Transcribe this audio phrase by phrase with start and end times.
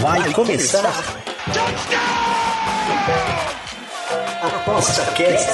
[0.00, 0.86] Vai começar.
[4.42, 5.50] Aposta Cast.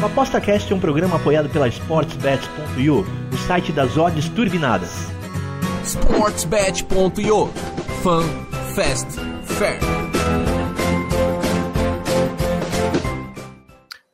[0.00, 4.90] O ApostaCast é um programa apoiado pela SportsBet.io, o site das odds turbinadas.
[5.84, 7.50] sportsbet.io
[8.02, 8.22] Fun,
[8.76, 10.07] Fast, Fair.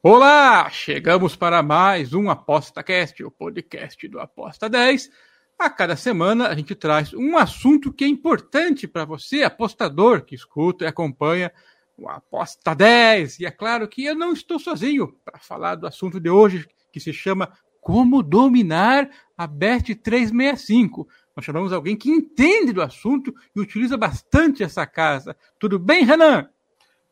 [0.06, 0.68] Olá!
[0.68, 5.10] Chegamos para mais um ApostaCast, o podcast do Aposta 10.
[5.58, 10.34] A cada semana a gente traz um assunto que é importante para você, apostador, que
[10.34, 11.50] escuta e acompanha
[11.96, 13.40] o Aposta 10.
[13.40, 17.00] E é claro que eu não estou sozinho para falar do assunto de hoje, que
[17.00, 17.50] se chama
[17.80, 19.08] Como Dominar
[19.38, 21.08] a Bet 365.
[21.34, 25.34] Nós chamamos alguém que entende do assunto e utiliza bastante essa casa.
[25.58, 26.50] Tudo bem, Renan?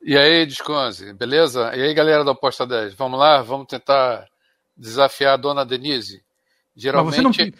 [0.05, 1.75] E aí, Desconze, beleza?
[1.77, 3.41] E aí, galera da Aposta 10, vamos lá?
[3.41, 4.27] Vamos tentar
[4.77, 6.25] desafiar a dona Denise?
[6.75, 7.23] Geralmente.
[7.23, 7.53] Mas você não,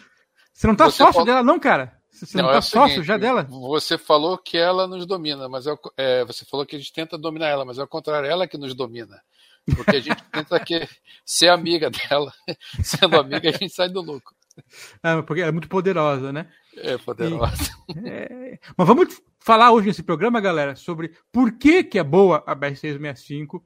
[0.53, 1.97] você não tá você sócio fala- dela, não, cara?
[2.11, 3.43] Você não, é tá o sócio seguinte, já dela?
[3.49, 7.17] Você falou que ela nos domina, mas é, é, você falou que a gente tenta
[7.17, 9.21] dominar ela, mas é o contrário, ela que nos domina.
[9.75, 10.87] Porque a gente tenta que,
[11.25, 12.31] ser amiga dela.
[12.83, 14.35] Sendo amiga, a gente sai do lucro.
[15.01, 16.47] Ah, porque ela é muito poderosa, né?
[16.77, 17.71] É poderosa.
[18.05, 22.55] É, Mas vamos falar hoje nesse programa, galera, sobre por que, que é boa a
[22.55, 23.61] BR-665,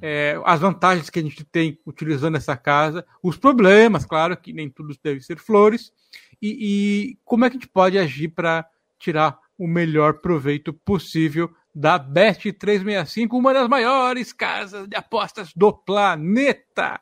[0.00, 4.70] é, as vantagens que a gente tem utilizando essa casa, os problemas, claro, que nem
[4.70, 5.92] tudo deve ser flores,
[6.40, 8.66] e, e como é que a gente pode agir para
[8.98, 17.00] tirar o melhor proveito possível da Bet365, uma das maiores casas de apostas do planeta.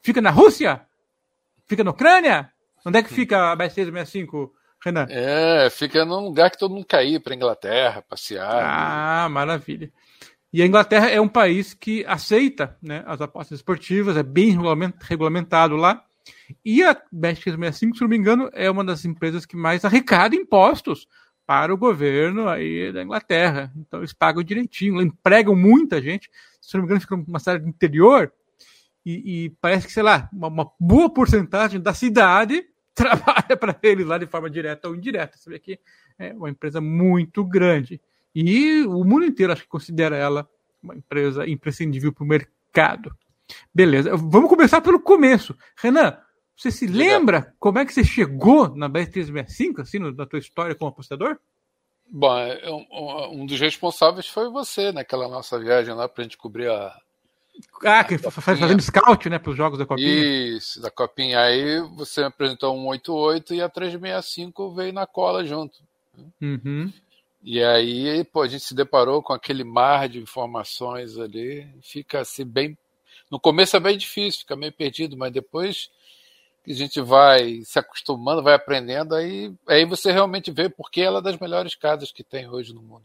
[0.00, 0.86] Fica na Rússia?
[1.66, 2.50] Fica na Ucrânia?
[2.84, 4.50] Onde é que fica a Bet365,
[4.84, 5.06] Renan?
[5.08, 8.62] É, fica num lugar que todo mundo quer ir para Inglaterra, passear.
[8.62, 9.90] Ah, maravilha.
[10.52, 14.96] E a Inglaterra é um país que aceita né, as apostas esportivas, é bem regulament-
[15.02, 16.02] regulamentado lá.
[16.64, 21.06] E a Bet365, se não me engano, é uma das empresas que mais arrecada impostos
[21.46, 23.72] para o governo aí da Inglaterra.
[23.76, 26.30] Então eles pagam direitinho, empregam muita gente.
[26.60, 28.32] Se não me engano, fica numa cidade do interior.
[29.04, 32.64] E, e parece que, sei lá, uma, uma boa porcentagem da cidade
[33.36, 35.36] trabalha para eles lá de forma direta ou indireta.
[35.36, 35.78] Você vê que
[36.18, 38.00] é uma empresa muito grande.
[38.34, 40.48] E o mundo inteiro acho que considera ela
[40.82, 43.14] uma empresa imprescindível para o mercado.
[43.74, 45.56] Beleza, vamos começar pelo começo.
[45.76, 46.18] Renan,
[46.56, 50.90] você se lembra como é que você chegou na Bet365, assim, na tua história como
[50.90, 51.38] apostador?
[52.08, 52.70] Bom, é,
[53.30, 56.96] um dos responsáveis foi você naquela nossa viagem lá para a gente cobrir a,
[57.84, 60.08] Ah, que fa- fa- fazendo scout, né, para os jogos da Copinha.
[60.08, 61.40] Isso, da Copinha.
[61.40, 65.78] Aí você me apresentou um 88 e a 365 veio na cola junto.
[66.40, 66.92] Uhum.
[67.42, 71.66] E aí, pô, a gente se deparou com aquele mar de informações ali.
[71.82, 72.76] Fica assim bem.
[73.30, 75.90] No começo é bem difícil, fica meio perdido, mas depois
[76.64, 81.20] que a gente vai se acostumando, vai aprendendo, aí, aí você realmente vê porque ela
[81.20, 83.04] é das melhores casas que tem hoje no mundo.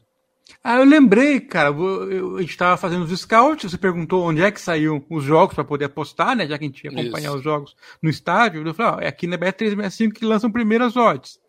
[0.64, 1.70] Ah, eu lembrei, cara.
[1.70, 5.24] eu- eu- a gente estava fazendo os scouts, você perguntou onde é que saíam os
[5.24, 6.48] jogos para poder apostar, né?
[6.48, 7.38] Já que a gente ia acompanhar Isso.
[7.38, 8.66] os jogos no estádio.
[8.66, 11.40] Eu falei, ó, é aqui na Bet365 que lançam primeiras odds.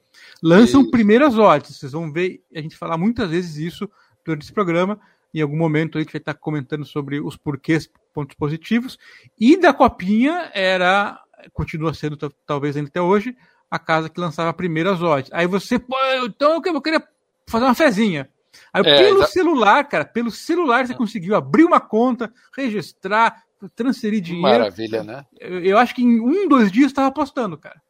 [0.43, 0.91] Lançam Isso.
[0.91, 1.77] primeiras odds.
[1.79, 3.89] Vocês vão ver a gente falar muitas vezes isso
[4.25, 4.99] durante esse programa.
[5.35, 8.99] Em algum momento a gente vai estar comentando sobre os porquês, pontos positivos.
[9.41, 11.19] E da Copinha era,
[11.53, 13.35] continua sendo ta- talvez ainda até hoje,
[13.71, 15.31] a casa que lançava primeiras odds.
[15.33, 17.03] Aí você, pô, então eu queria
[17.49, 18.29] fazer uma fezinha.
[18.73, 23.43] Aí É, pelo celular, cara, pelo celular você conseguiu abrir uma conta, registrar,
[23.75, 24.43] transferir dinheiro.
[24.59, 25.25] Maravilha, né?
[25.39, 27.81] Eu, eu acho que em um, dois dias estava apostando, cara.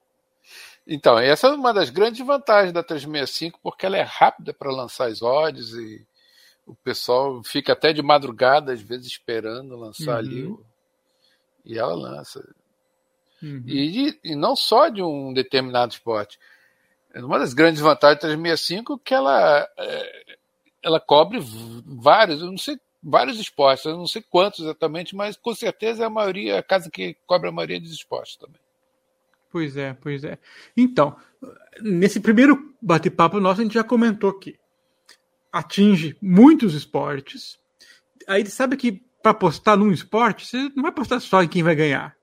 [0.86, 5.06] Então, essa é uma das grandes vantagens da 365, porque ela é rápida para lançar
[5.08, 6.04] as odds e
[6.66, 10.16] o pessoal fica até de madrugada, às vezes, esperando lançar Uhum.
[10.18, 10.44] ali.
[10.44, 10.64] o-
[11.64, 12.40] E ela lança.
[13.40, 13.62] Uhum.
[13.66, 16.38] E, e não só de um determinado esporte.
[17.14, 20.36] Uma das grandes vantagens da 365 é que ela, é,
[20.82, 21.38] ela cobre
[21.84, 26.06] vários, eu não sei, vários esportes, eu não sei quantos exatamente, mas com certeza é
[26.06, 28.60] a maioria, a casa que cobre a maioria dos esportes também.
[29.50, 30.38] Pois é, pois é.
[30.76, 31.14] Então,
[31.80, 34.58] nesse primeiro bate-papo nosso, a gente já comentou que
[35.52, 37.58] atinge muitos esportes.
[38.26, 41.74] Aí sabe que para apostar num esporte, você não vai apostar só em quem vai
[41.74, 42.16] ganhar.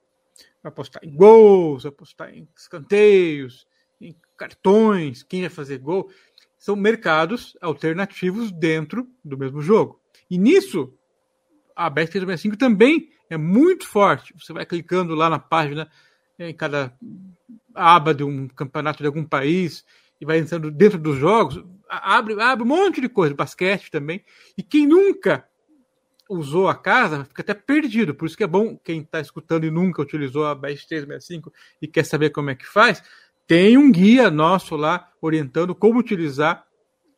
[0.63, 3.67] Vai apostar em gols, vai apostar em escanteios,
[4.01, 6.11] em cartões, quem vai fazer gol.
[6.59, 9.99] São mercados alternativos dentro do mesmo jogo.
[10.29, 10.93] E nisso,
[11.75, 14.33] a Bet365 também é muito forte.
[14.37, 15.89] Você vai clicando lá na página,
[16.37, 16.93] em cada
[17.73, 19.85] aba de um campeonato de algum país,
[20.19, 24.23] e vai entrando dentro dos jogos, abre, abre um monte de coisa, basquete também.
[24.57, 25.47] E quem nunca
[26.29, 28.13] usou a casa, fica até perdido.
[28.13, 31.51] Por isso que é bom quem está escutando e nunca utilizou a BEST 365
[31.81, 33.01] e quer saber como é que faz,
[33.49, 36.63] tem um guia nosso lá orientando como utilizar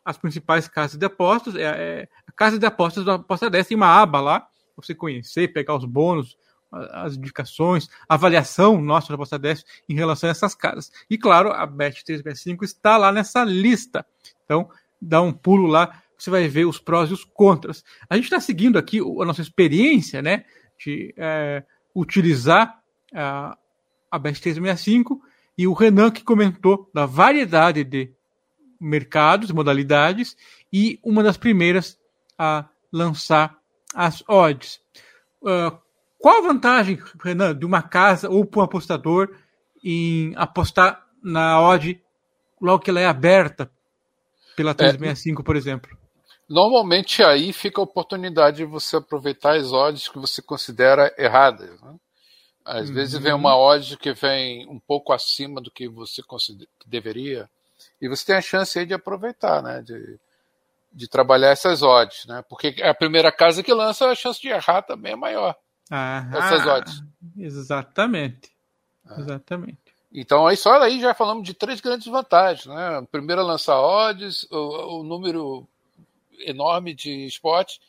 [0.04, 1.56] as principais casas de apostas.
[1.56, 5.52] É, é, a casa de apostas da Aposta 10 tem uma aba lá, você conhecer,
[5.52, 6.38] pegar os bônus,
[6.72, 10.90] as indicações, avaliação nossa da Aposta 10 em relação a essas casas.
[11.10, 14.06] E claro, a Bet 365 está lá nessa lista.
[14.46, 14.70] Então,
[15.02, 17.84] dá um pulo lá, você vai ver os prós e os contras.
[18.10, 20.46] A gente está seguindo aqui a nossa experiência, né,
[20.80, 21.62] de é,
[21.94, 22.82] utilizar
[23.14, 23.58] a,
[24.10, 25.22] a Bet 365
[25.58, 28.14] e o Renan que comentou da variedade de
[28.80, 30.36] mercados, modalidades,
[30.74, 32.00] e uma das primeiras
[32.38, 33.58] a lançar
[33.94, 34.80] as odds.
[35.42, 35.78] Uh,
[36.18, 39.36] qual a vantagem, Renan, de uma casa ou para um apostador
[39.84, 42.02] em apostar na odd
[42.62, 43.72] logo que ela é aberta
[44.56, 45.98] pela 365, é, por exemplo?
[46.48, 51.82] Normalmente aí fica a oportunidade de você aproveitar as odds que você considera erradas.
[51.82, 51.96] Né?
[52.64, 52.96] Às uhum.
[52.96, 57.50] vezes vem uma odd que vem um pouco acima do que você considera, que deveria,
[58.00, 59.82] e você tem a chance aí de aproveitar, né?
[59.82, 60.20] De,
[60.94, 62.44] de trabalhar essas odds, né?
[62.48, 65.56] Porque a primeira casa que lança, a chance de errar também é maior.
[65.90, 67.04] Ah, essas odds.
[67.38, 68.52] Exatamente.
[69.10, 69.20] É.
[69.20, 69.78] Exatamente.
[70.14, 73.06] Então, aí só aí já falamos de três grandes vantagens, né?
[73.12, 75.68] Primeiro, lançar odds, o, o número
[76.46, 77.80] enorme de spots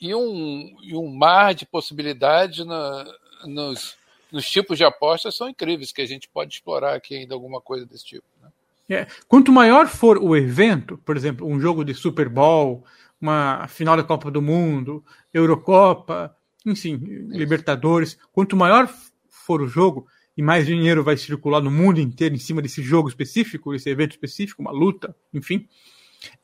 [0.00, 3.04] e um, e um mar de possibilidades na,
[3.44, 3.96] nos,
[4.32, 7.84] nos tipos de apostas são incríveis, que a gente pode explorar aqui ainda alguma coisa
[7.86, 8.26] desse tipo.
[8.42, 8.48] Né?
[8.88, 12.84] É, quanto maior for o evento, por exemplo, um jogo de Super Bowl,
[13.20, 16.34] uma final da Copa do Mundo, Eurocopa,
[16.66, 17.38] enfim, Isso.
[17.38, 18.92] Libertadores, quanto maior
[19.28, 20.06] for o jogo
[20.36, 24.12] e mais dinheiro vai circular no mundo inteiro em cima desse jogo específico, esse evento
[24.12, 25.68] específico, uma luta, enfim,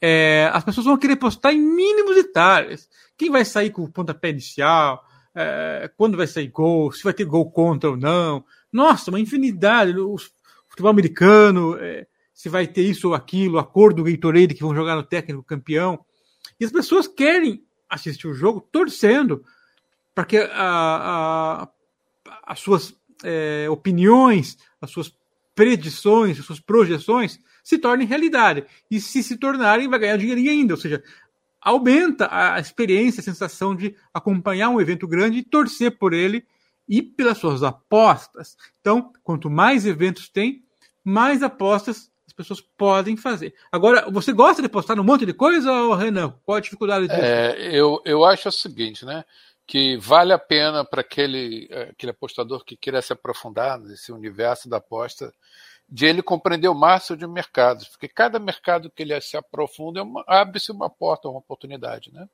[0.00, 2.88] é, as pessoas vão querer postar em mínimos detalhes.
[3.16, 7.24] Quem vai sair com o pontapé inicial, é, quando vai sair gol, se vai ter
[7.24, 8.44] gol contra ou não.
[8.72, 9.98] Nossa, uma infinidade.
[9.98, 10.16] O
[10.68, 14.96] futebol americano, é, se vai ter isso ou aquilo, acordo do Gatorade que vão jogar
[14.96, 16.04] no técnico campeão.
[16.58, 19.42] E as pessoas querem assistir o jogo torcendo
[20.14, 21.68] para que a, a,
[22.44, 25.12] as suas é, opiniões, as suas
[25.54, 28.64] predições, as suas projeções se tornem realidade.
[28.90, 30.74] E se se tornarem, vai ganhar dinheirinho ainda.
[30.74, 31.02] Ou seja,
[31.68, 36.46] aumenta a experiência, a sensação de acompanhar um evento grande e torcer por ele
[36.88, 38.56] e pelas suas apostas.
[38.80, 40.64] Então, quanto mais eventos tem,
[41.04, 43.54] mais apostas as pessoas podem fazer.
[43.70, 46.34] Agora, você gosta de apostar num monte de coisa, Renan?
[46.44, 47.20] Qual a dificuldade disso?
[47.20, 49.24] É, eu, eu acho o seguinte, né?
[49.66, 54.78] Que vale a pena para aquele, aquele apostador que queira se aprofundar nesse universo da
[54.78, 55.32] aposta
[55.88, 60.04] de ele compreender o máximo de mercados, porque cada mercado que ele se aprofunda é
[60.26, 62.28] abre-se uma porta, uma oportunidade, né?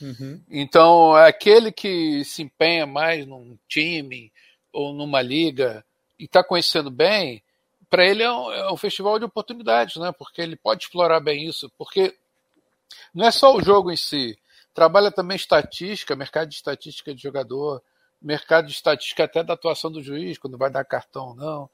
[0.00, 0.42] Uhum.
[0.50, 4.32] Então, aquele que se empenha mais num time
[4.72, 5.84] ou numa liga
[6.18, 7.42] e está conhecendo bem,
[7.88, 10.12] para ele é um, é um, festival de oportunidades, né?
[10.12, 12.14] Porque ele pode explorar bem isso, porque
[13.14, 14.36] não é só o jogo em si,
[14.74, 17.82] trabalha também estatística, mercado de estatística de jogador,
[18.20, 21.70] mercado de estatística até da atuação do juiz, quando vai dar cartão ou não.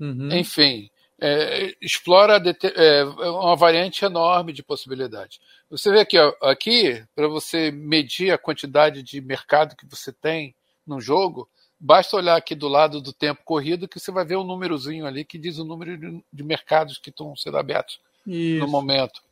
[0.00, 0.32] Uhum.
[0.32, 2.42] Enfim, é, explora
[2.76, 5.38] é, uma variante enorme de possibilidades.
[5.68, 10.54] Você vê aqui, ó, aqui para você medir a quantidade de mercado que você tem
[10.86, 11.48] no jogo,
[11.78, 15.24] basta olhar aqui do lado do tempo corrido que você vai ver um númerozinho ali
[15.24, 18.60] que diz o número de, de mercados que estão sendo abertos Isso.
[18.60, 19.22] no momento.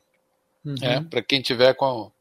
[0.63, 0.75] Uhum.
[0.81, 2.11] É, para quem tiver com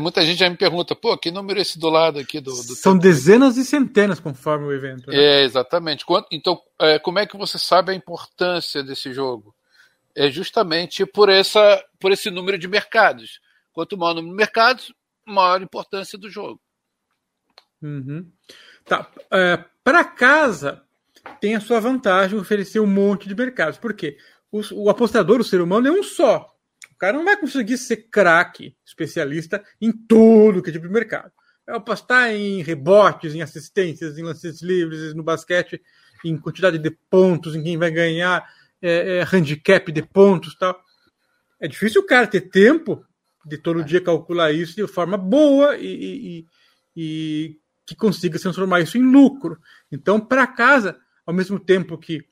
[0.00, 2.50] Muita gente já me pergunta, pô, que número é esse do lado aqui do.
[2.50, 3.02] do São tempo?
[3.02, 5.10] dezenas e centenas conforme o evento.
[5.10, 5.16] Né?
[5.16, 6.06] É, exatamente.
[6.32, 9.54] Então, é, como é que você sabe a importância desse jogo?
[10.14, 13.40] É justamente por, essa, por esse número de mercados.
[13.72, 14.92] Quanto maior o número de mercados,
[15.26, 16.60] maior a importância do jogo.
[17.82, 18.26] Uhum.
[18.84, 19.06] Tá.
[19.30, 20.82] É, Para casa,
[21.40, 23.78] tem a sua vantagem oferecer um monte de mercados.
[23.78, 24.16] Por quê?
[24.50, 26.57] O, o apostador, o ser humano, é um só.
[26.98, 31.30] O cara não vai conseguir ser craque, especialista em tudo que é tipo de mercado.
[31.64, 35.80] Vai apostar em rebotes, em assistências, em lances livres, no basquete,
[36.24, 38.44] em quantidade de pontos, em quem vai ganhar,
[38.82, 40.76] é, é, handicap de pontos tal.
[41.60, 43.04] É difícil o cara ter tempo
[43.46, 46.46] de todo dia calcular isso de forma boa e, e,
[46.96, 49.56] e que consiga transformar isso em lucro.
[49.92, 52.26] Então, para casa, ao mesmo tempo que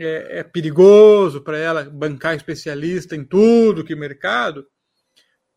[0.00, 4.66] é, é perigoso para ela bancar especialista em tudo que mercado,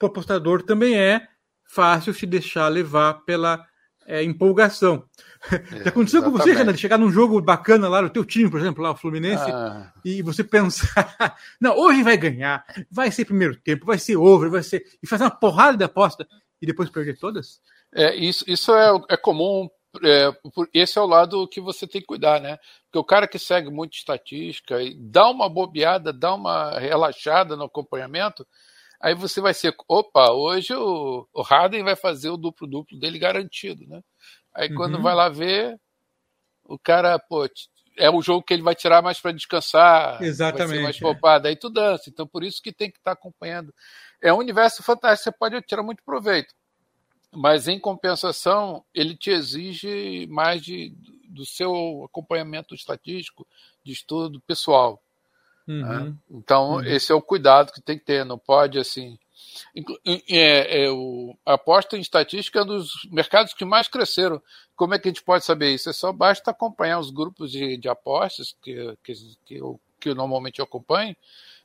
[0.02, 1.28] o apostador também é
[1.64, 3.66] fácil se deixar levar pela
[4.06, 5.06] é, empolgação.
[5.50, 6.24] É, Já aconteceu exatamente.
[6.24, 8.92] com você, Renan, de chegar num jogo bacana lá no teu time, por exemplo, lá
[8.92, 9.94] o Fluminense, ah.
[10.04, 14.64] e você pensar, não, hoje vai ganhar, vai ser primeiro tempo, vai ser over, vai
[14.64, 14.84] ser.
[15.02, 16.28] e fazer uma porrada de aposta
[16.62, 17.62] e depois perder todas?
[17.94, 19.70] É, isso, isso é, é comum.
[20.04, 20.32] É,
[20.74, 22.58] esse é o lado que você tem que cuidar, né?
[22.86, 27.66] Porque o cara que segue muito estatística e dá uma bobeada, dá uma relaxada no
[27.66, 28.48] acompanhamento,
[29.00, 33.86] aí você vai ser, opa, hoje o, o Harden vai fazer o duplo-duplo dele garantido,
[33.88, 34.02] né?
[34.56, 34.76] Aí uhum.
[34.76, 35.80] quando vai lá ver,
[36.64, 37.48] o cara, pô,
[37.98, 41.48] é o jogo que ele vai tirar mais para descansar, Exatamente, vai ser mais poupado,
[41.48, 41.52] é.
[41.52, 42.10] aí tu dança.
[42.10, 43.74] Então por isso que tem que estar tá acompanhando.
[44.22, 46.54] É um universo fantástico, você pode tirar muito proveito.
[47.36, 50.94] Mas em compensação, ele te exige mais de,
[51.30, 53.48] do seu acompanhamento estatístico,
[53.84, 55.02] de estudo pessoal.
[55.68, 55.82] Uhum.
[55.82, 56.16] Né?
[56.30, 56.84] Então, uhum.
[56.84, 59.18] esse é o cuidado que tem que ter, não pode assim.
[60.30, 64.42] É, é, o, a aposta em estatística é um dos mercados que mais cresceram.
[64.75, 65.90] Como é que a gente pode saber isso?
[65.90, 69.13] É só basta acompanhar os grupos de, de apostas que, que,
[69.46, 71.16] que, eu, que eu normalmente acompanho,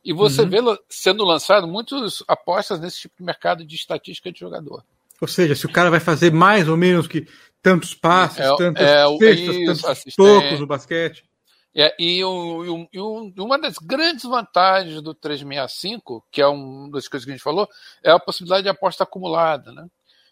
[0.05, 0.49] e você uhum.
[0.49, 0.59] vê
[0.89, 4.85] sendo lançado muitas apostas nesse tipo de mercado de estatística de jogador.
[5.21, 7.27] Ou seja, se o cara vai fazer mais ou menos que
[7.63, 11.29] tantos passes, é, tantas é, isso, tantos tocos no basquete.
[11.75, 17.07] É, e, um, e, um, uma das grandes vantagens do 365, que é uma das
[17.07, 17.69] coisas que a gente falou,
[18.03, 19.87] é a possibilidade de aposta acumulada, né?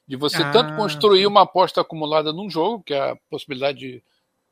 [0.08, 4.02] De você ah, tanto construir uma aposta acumulada num jogo, que é a possibilidade de.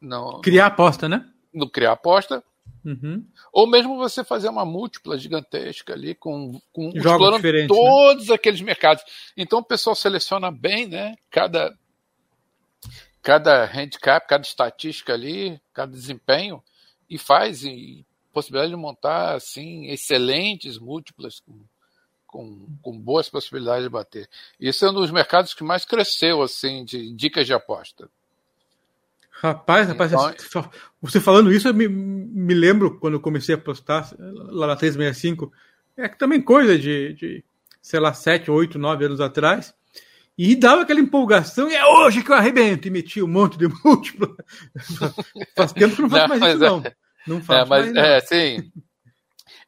[0.01, 1.25] Não, criar aposta, né?
[1.53, 2.45] No criar aposta.
[2.85, 3.27] Uhum.
[3.53, 7.67] Ou mesmo você fazer uma múltipla gigantesca ali, com, com explorando né?
[7.67, 8.35] todos né?
[8.35, 9.03] aqueles mercados.
[9.37, 11.17] Então o pessoal seleciona bem, né?
[11.31, 11.75] Cada,
[13.23, 16.63] cada handicap, cada estatística ali, cada desempenho
[17.09, 21.61] e faz e possibilidade de montar assim excelentes múltiplas com,
[22.27, 24.29] com, com, boas possibilidades de bater.
[24.61, 28.11] Isso é um dos mercados que mais cresceu assim de dicas de aposta.
[29.45, 30.71] Rapaz, rapaz, então,
[31.03, 35.53] você falando isso, eu me, me lembro quando eu comecei a apostar lá na 365,
[35.99, 37.45] é que também coisa de, de,
[37.83, 39.75] sei lá, 7, 8, 9 anos atrás,
[40.39, 43.69] e dava aquela empolgação, e é hoje que eu arrebento, e metia um monte de
[43.85, 44.35] múltiplo.
[45.55, 46.83] Faz tempo que não faço mais isso, é, não.
[47.27, 48.73] Não faço é, mas, mais, É, sim.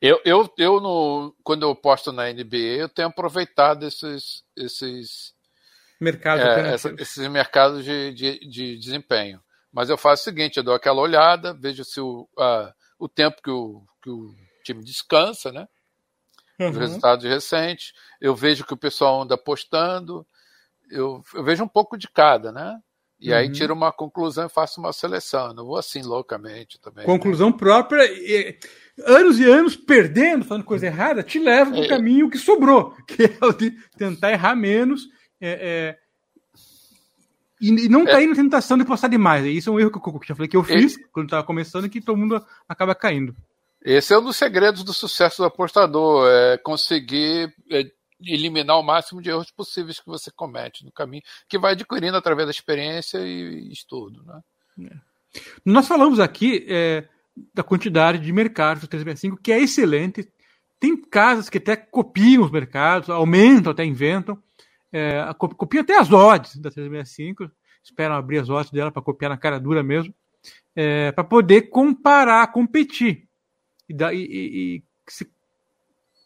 [0.00, 5.34] Eu, eu, eu no, quando eu posto na NBA, eu tenho aproveitado esses, esses,
[6.00, 9.40] Mercado é, essa, esses mercados de, de, de, desempenho.
[9.76, 12.26] Mas eu faço o seguinte: eu dou aquela olhada, vejo se o,
[12.98, 15.68] o tempo que o, que o time descansa, né?
[16.58, 16.70] Uhum.
[16.70, 20.26] Os resultados recentes, eu vejo que o pessoal anda postando,
[20.90, 22.80] eu, eu vejo um pouco de cada, né?
[23.20, 23.36] E uhum.
[23.36, 25.52] aí tiro uma conclusão e faço uma seleção.
[25.52, 27.04] Não vou assim loucamente também.
[27.04, 27.56] Conclusão né?
[27.58, 28.02] própria.
[28.06, 28.58] E,
[29.04, 32.96] anos e anos perdendo, falando coisa errada, te leva para o é, caminho que sobrou,
[33.06, 35.06] que é o de tentar errar menos.
[35.38, 36.05] É, é,
[37.60, 38.28] e, e, não cair é.
[38.28, 39.44] na tentação de postar demais.
[39.46, 41.88] Isso é um erro que eu já falei que eu fiz quando estava começando e
[41.88, 43.34] que todo mundo acaba caindo.
[43.82, 49.22] Esse é um dos segredos do sucesso do apostador, é conseguir é, eliminar o máximo
[49.22, 53.70] de erros possíveis que você comete no caminho, que vai adquirindo através da experiência e
[53.70, 54.22] estudo.
[54.24, 54.90] Né?
[54.90, 55.40] É.
[55.64, 57.06] Nós falamos aqui é,
[57.54, 60.28] da quantidade de mercados do 365, que é excelente.
[60.80, 64.42] Tem casas que até copiam os mercados, aumentam, até inventam.
[64.92, 67.50] É, copiam até as odds da 365,
[67.82, 70.14] esperam abrir as odds dela para copiar na cara dura mesmo,
[70.74, 73.28] é, para poder comparar, competir.
[73.88, 74.82] E, e, e, e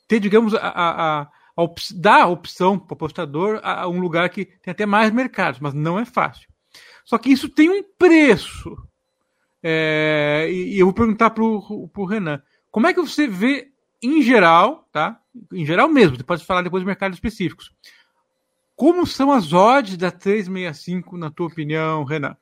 [0.07, 4.29] ter, digamos, a, a a op a opção para o apostador a, a, um lugar
[4.31, 6.49] que tem até mais mercados, mas não é fácil.
[7.05, 8.77] Só que isso tem um preço.
[9.63, 13.71] É, e, e, eu vou perguntar para o Renan, como é que você vê
[14.03, 15.21] em geral, tá?
[15.53, 17.73] Em geral mesmo, você pode falar depois de mercados específicos.
[18.81, 22.35] Como são as odds da 365, na tua opinião, Renan?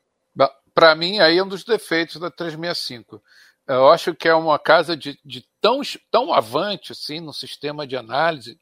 [0.73, 3.21] Para mim, aí é um dos defeitos da 365.
[3.66, 5.80] Eu acho que é uma casa de, de tão,
[6.12, 8.57] tão avante assim no sistema de análise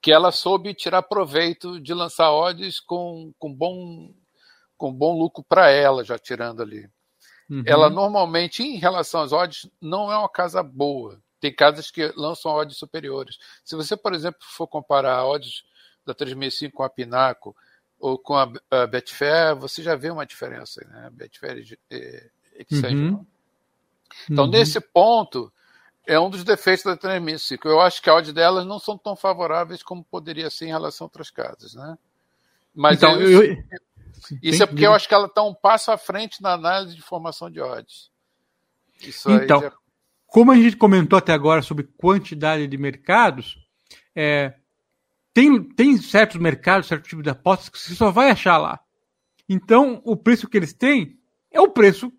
[0.00, 4.14] que ela soube tirar proveito de lançar odds com, com, bom,
[4.76, 6.88] com bom lucro para ela, já tirando ali.
[7.50, 7.64] Uhum.
[7.66, 11.20] Ela normalmente, em relação às odds, não é uma casa boa.
[11.40, 13.36] Tem casas que lançam odds superiores.
[13.64, 15.64] Se você, por exemplo, for comparar odds
[16.08, 17.54] da 365 com a Pinaco
[17.98, 20.84] ou com a, a Betfair, você já vê uma diferença.
[20.88, 21.06] Né?
[21.06, 22.30] A Betfair é,
[22.72, 23.24] uhum.
[24.30, 24.50] Então, uhum.
[24.50, 25.52] nesse ponto,
[26.06, 27.68] é um dos defeitos da 3005.
[27.68, 31.04] Eu acho que a odd delas não são tão favoráveis como poderia ser em relação
[31.04, 31.98] a outras casas, né?
[32.74, 33.64] Mas então, eu, eu,
[34.42, 37.02] isso é porque eu acho que ela está um passo à frente na análise de
[37.02, 38.10] formação de odds.
[39.02, 39.72] Isso então, já...
[40.26, 43.58] como a gente comentou até agora sobre quantidade de mercados,
[44.14, 44.54] é,
[45.32, 48.80] tem, tem certos mercados, certo tipo de apostas que você só vai achar lá.
[49.48, 51.18] Então, o preço que eles têm
[51.50, 52.10] é o preço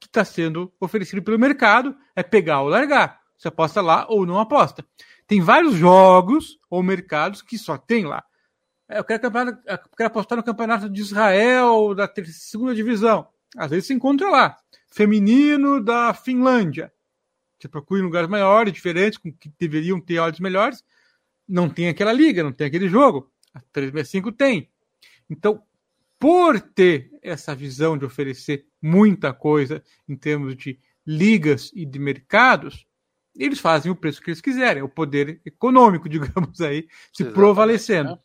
[0.00, 3.20] que está sendo oferecido pelo mercado, é pegar ou largar.
[3.36, 4.84] Você aposta lá ou não aposta.
[5.26, 8.24] Tem vários jogos ou mercados que só tem lá.
[8.88, 13.28] eu quero, eu quero apostar no campeonato de Israel, da segunda divisão.
[13.56, 14.56] Às vezes se encontra lá.
[14.90, 16.92] Feminino da Finlândia.
[17.58, 20.84] Você procura em lugares maiores, diferentes, com que deveriam ter odds melhores.
[21.48, 23.30] Não tem aquela liga, não tem aquele jogo.
[23.54, 24.70] A 365 tem.
[25.28, 25.62] Então,
[26.18, 32.86] por ter essa visão de oferecer muita coisa em termos de ligas e de mercados,
[33.36, 36.82] eles fazem o preço que eles quiserem, o poder econômico, digamos aí,
[37.12, 38.10] se Exatamente, provalecendo.
[38.10, 38.18] Né?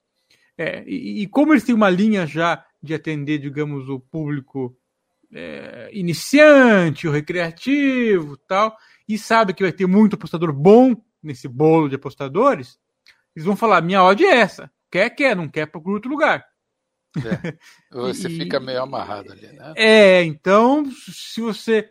[0.57, 4.75] É, e, e, como eles têm uma linha já de atender, digamos, o público
[5.31, 8.75] é, iniciante, o recreativo tal,
[9.07, 12.79] e sabe que vai ter muito apostador bom nesse bolo de apostadores,
[13.37, 14.71] eles vão falar: minha odd é essa.
[14.91, 16.43] Quer, quer, não quer, procura outro lugar.
[17.15, 17.53] É,
[17.93, 19.73] você e, fica meio amarrado ali, né?
[19.75, 21.87] É, então, se você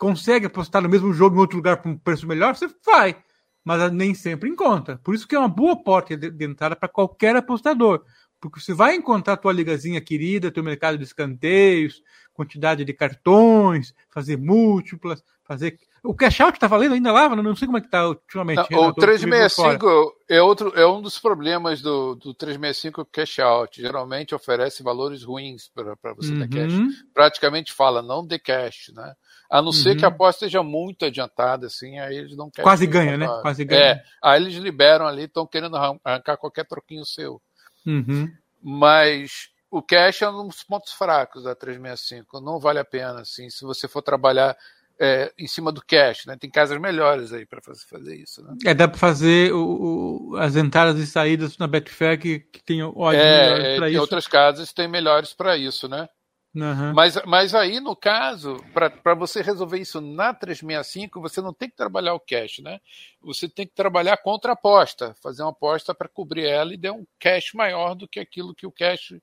[0.00, 3.16] consegue apostar no mesmo jogo em outro lugar por um preço melhor, você vai.
[3.64, 4.98] Mas nem sempre encontra.
[4.98, 8.04] Por isso que é uma boa porta de entrada para qualquer apostador.
[8.40, 13.94] Porque você vai encontrar a tua ligazinha querida, teu mercado de escanteios, quantidade de cartões,
[14.08, 15.78] fazer múltiplas, fazer.
[16.02, 17.28] O cash out está valendo ainda lá?
[17.36, 18.70] Não sei como é que está ultimamente.
[18.70, 23.78] Não, o 365 é, outro, é um dos problemas do, do 365 cash out.
[23.78, 26.48] Geralmente oferece valores ruins para você uhum.
[26.48, 26.72] cash.
[27.12, 29.12] Praticamente fala, não dê cash, né?
[29.50, 30.14] A não ser que a uhum.
[30.14, 32.64] aposta esteja muito adiantada, assim, aí eles não querem.
[32.64, 33.26] Quase ganha, né?
[33.42, 33.82] Quase ganha.
[33.82, 37.42] É, aí eles liberam ali, estão querendo arrancar qualquer troquinho seu.
[37.86, 38.30] Uhum.
[38.62, 42.40] Mas o cash é um dos pontos fracos da 365.
[42.40, 44.56] Não vale a pena, assim, se você for trabalhar
[45.00, 46.36] é, em cima do cash, né?
[46.38, 48.54] Tem casas melhores aí para fazer, isso, né?
[48.66, 52.82] É, dá para fazer o, o, as entradas e saídas na Betfair que, que tem
[52.82, 54.00] é, é, tem isso.
[54.00, 56.06] outras casas tem melhores para isso, né?
[56.54, 56.92] Uhum.
[56.94, 61.76] Mas, mas aí, no caso, para você resolver isso na 365, você não tem que
[61.76, 62.80] trabalhar o cash, né?
[63.22, 66.92] Você tem que trabalhar contra a aposta, fazer uma aposta para cobrir ela e dar
[66.92, 69.14] um cash maior do que aquilo que o cash.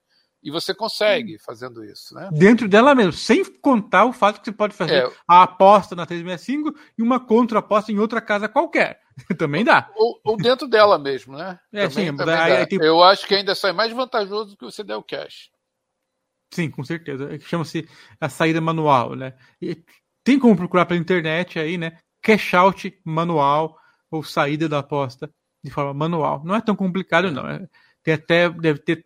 [0.41, 1.39] E você consegue hum.
[1.45, 2.29] fazendo isso, né?
[2.31, 6.05] Dentro dela mesmo, sem contar o fato que você pode fazer é, a aposta na
[6.05, 9.01] 365 e uma contra-aposta em outra casa qualquer.
[9.37, 9.89] Também dá.
[9.95, 11.59] Ou, ou, dentro dela mesmo, né?
[11.73, 12.67] É, também, sim, também aí, aí.
[12.79, 15.49] Eu acho que ainda sai mais vantajoso do que você der o cash.
[16.51, 17.33] Sim, com certeza.
[17.33, 17.87] É chama-se
[18.19, 19.33] a saída manual, né?
[19.61, 19.83] E
[20.23, 21.97] tem como procurar pela internet aí, né?
[22.21, 23.77] Cash out manual
[24.09, 25.29] ou saída da aposta
[25.63, 26.43] de forma manual.
[26.43, 27.47] Não é tão complicado, não.
[27.47, 27.67] É,
[28.03, 29.05] tem até, deve ter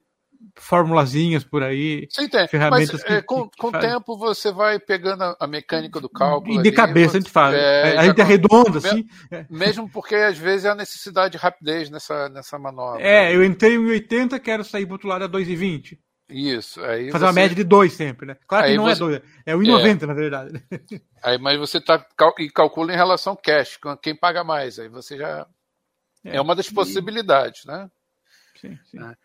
[0.55, 2.07] formulazinhas por aí.
[2.09, 2.47] Sim, tem.
[2.47, 6.53] Ferramentas Mas, que, é, com, com o tempo você vai pegando a mecânica do cálculo.
[6.53, 7.55] E de ali, cabeça a gente faz.
[7.55, 9.07] É, a gente arredonda, assim.
[9.49, 13.01] Mesmo porque às vezes é a necessidade de rapidez nessa, nessa manobra.
[13.01, 15.97] É, eu entrei em 80, quero sair do outro lado a 2,20.
[16.31, 16.81] Isso.
[16.83, 17.25] Aí Fazer você...
[17.25, 18.37] uma média de 2 sempre, né?
[18.47, 19.03] Claro aí que não é você...
[19.03, 20.05] é 2, é 1,90 é.
[20.05, 20.63] na verdade.
[21.23, 22.03] Aí, mas você tá,
[22.39, 24.79] e calcula em relação cash, quem paga mais.
[24.79, 25.45] Aí você já.
[26.25, 27.91] É, é uma das possibilidades, né?
[28.59, 29.03] Sim, sim.
[29.03, 29.15] É.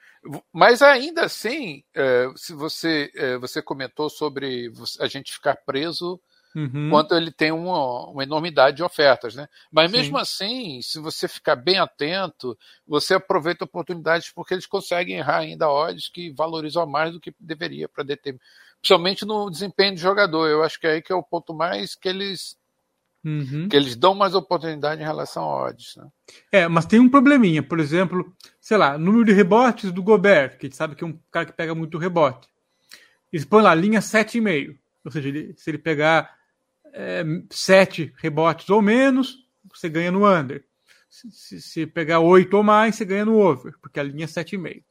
[0.52, 6.20] Mas ainda assim, é, se você, você comentou sobre a gente ficar preso
[6.56, 6.88] uhum.
[6.90, 9.46] quando ele tem uma, uma, enormidade de ofertas, né?
[9.70, 9.96] Mas Sim.
[9.96, 15.70] mesmo assim, se você ficar bem atento, você aproveita oportunidades porque eles conseguem errar ainda
[15.70, 18.42] odds que valorizam mais do que deveria para determinar,
[18.80, 20.48] principalmente no desempenho do jogador.
[20.48, 22.56] Eu acho que é aí que é o ponto mais que eles
[23.24, 23.68] Uhum.
[23.68, 25.96] Que eles dão mais oportunidade em relação a odds.
[25.96, 26.06] Né?
[26.52, 27.60] É, mas tem um probleminha.
[27.60, 31.06] Por exemplo, sei lá, número de rebotes do Gobert, que a gente sabe que é
[31.08, 32.48] um cara que pega muito rebote.
[33.32, 34.78] Eles põem lá linha 7,5.
[35.04, 36.35] Ou seja, ele, se ele pegar
[36.96, 40.64] é, sete rebotes ou menos, você ganha no under.
[41.10, 44.82] Se, se pegar oito ou mais, você ganha no over, porque a linha é 7,5.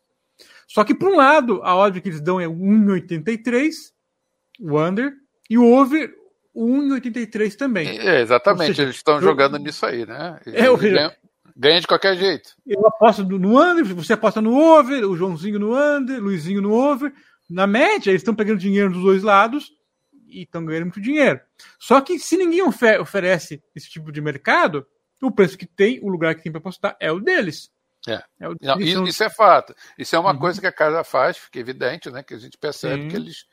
[0.68, 3.72] Só que, por um lado, a odd que eles dão é 1,83,
[4.60, 5.14] o under,
[5.50, 6.14] e o over
[6.56, 8.00] 1,83 também.
[8.00, 10.40] É, exatamente, seja, eles estão eu, jogando nisso aí, né?
[10.46, 11.12] é, eu, ganham,
[11.56, 12.52] ganha de qualquer jeito.
[12.66, 17.12] Eu aposto no under, você aposta no over, o Joãozinho no under, Luizinho no over.
[17.50, 19.72] Na média, eles estão pegando dinheiro dos dois lados
[20.28, 21.40] e estão ganhando muito dinheiro.
[21.80, 24.86] Só que se ninguém oferece esse tipo de mercado,
[25.22, 27.72] o preço que tem, o lugar que tem para apostar é o deles.
[28.08, 28.24] É.
[28.40, 29.76] é o, Não, isso, isso, é fato.
[29.98, 30.40] Isso é uma uhum.
[30.40, 32.22] coisa que a casa faz, fica evidente, né?
[32.22, 33.08] Que a gente percebe Sim.
[33.10, 33.46] que eles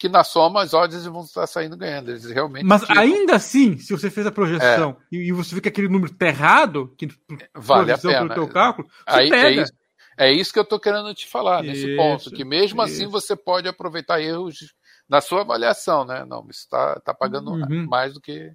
[0.00, 2.10] que na soma as odds vão estar saindo ganhando.
[2.10, 2.64] Eles realmente.
[2.64, 5.16] Mas ainda assim, se você fez a projeção é.
[5.16, 7.06] e, você vê que aquele número está errado, que
[7.54, 8.20] vale a pena.
[8.20, 9.60] pelo teu cálculo, Aí, é pega.
[9.60, 9.72] É isso,
[10.16, 13.02] é isso que eu estou querendo te falar isso, nesse ponto, que mesmo assim isso.
[13.02, 14.72] assim você pode aproveitar erros
[15.10, 16.24] na sua avaliação, né?
[16.24, 17.84] Não, isso está tá pagando uhum.
[17.86, 18.52] mais do que.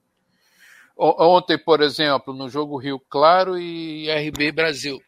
[0.98, 5.04] Ontem, por exemplo, no jogo Rio Claro e RB Brasil.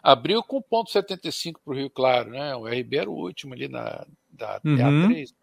[0.00, 2.54] Abriu com ponto 75 para o Rio Claro, né?
[2.54, 4.76] O RB era o último ali na da uhum.
[4.76, 5.34] TA3.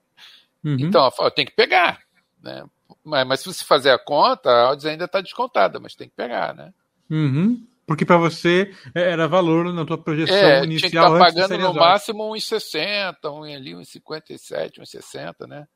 [0.64, 0.78] Uhum.
[0.80, 2.00] Então, tem que pegar,
[2.42, 2.64] né?
[3.04, 6.16] Mas, mas, se você fazer a conta, a odds ainda está descontada, mas tem que
[6.16, 6.74] pegar, né?
[7.10, 7.68] Uhum.
[7.86, 10.68] Porque para você é, era valor na tua projeção é, inicial.
[10.68, 15.48] Tinha que estar antes pagando no máximo uns 60, um ali, uns 57, uns 60,
[15.48, 15.68] né?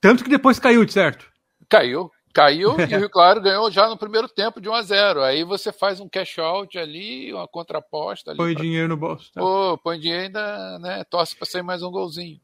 [0.00, 1.26] Tanto que depois caiu, certo?
[1.68, 2.10] Caiu.
[2.32, 5.44] Caiu e o Rio Claro ganhou já no primeiro tempo de 1 a 0 Aí
[5.44, 8.38] você faz um cash out ali, uma contraposta ali.
[8.38, 8.62] Põe pra...
[8.62, 9.32] dinheiro no bolso.
[9.32, 9.40] Tá?
[9.40, 12.40] Pô, põe dinheiro ainda né, torce para sair mais um golzinho.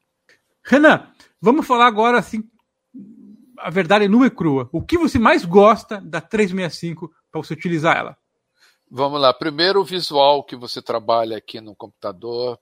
[0.65, 1.07] Renan,
[1.41, 2.43] vamos falar agora assim,
[3.59, 4.69] a verdade nua e crua.
[4.73, 8.17] O que você mais gosta da 365 para você utilizar ela?
[8.91, 9.33] Vamos lá.
[9.33, 12.59] Primeiro, o visual que você trabalha aqui no computador.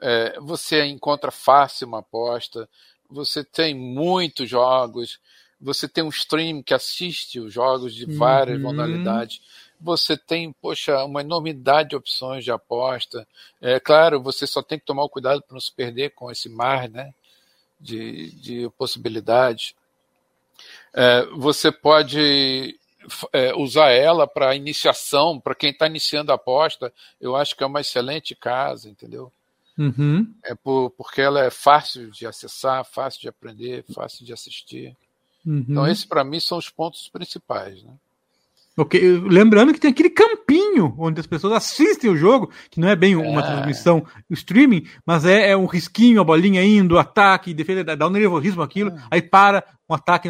[0.00, 2.68] É, você encontra fácil uma aposta.
[3.10, 5.18] Você tem muitos jogos.
[5.60, 8.62] Você tem um stream que assiste os jogos de várias uhum.
[8.62, 9.40] modalidades.
[9.80, 13.26] Você tem, poxa, uma enormidade de opções de aposta.
[13.60, 16.48] É claro, você só tem que tomar o cuidado para não se perder com esse
[16.48, 17.12] mar, né?
[17.80, 19.74] De, de possibilidades.
[20.92, 22.78] É, você pode
[23.32, 27.66] é, usar ela para iniciação, para quem está iniciando a aposta, eu acho que é
[27.66, 29.32] uma excelente casa, entendeu?
[29.76, 30.32] Uhum.
[30.44, 34.96] É por, porque ela é fácil de acessar, fácil de aprender, fácil de assistir.
[35.44, 35.64] Uhum.
[35.68, 37.82] Então, esses para mim são os pontos principais.
[37.82, 37.92] Né?
[38.76, 39.18] Okay.
[39.18, 43.14] Lembrando que tem aquele campinho onde as pessoas assistem o jogo, que não é bem
[43.14, 43.46] uma é.
[43.46, 48.62] transmissão streaming, mas é, é, um risquinho, a bolinha indo, ataque, defesa, dá um nervosismo
[48.62, 49.02] aquilo, é.
[49.10, 50.28] aí para um ataque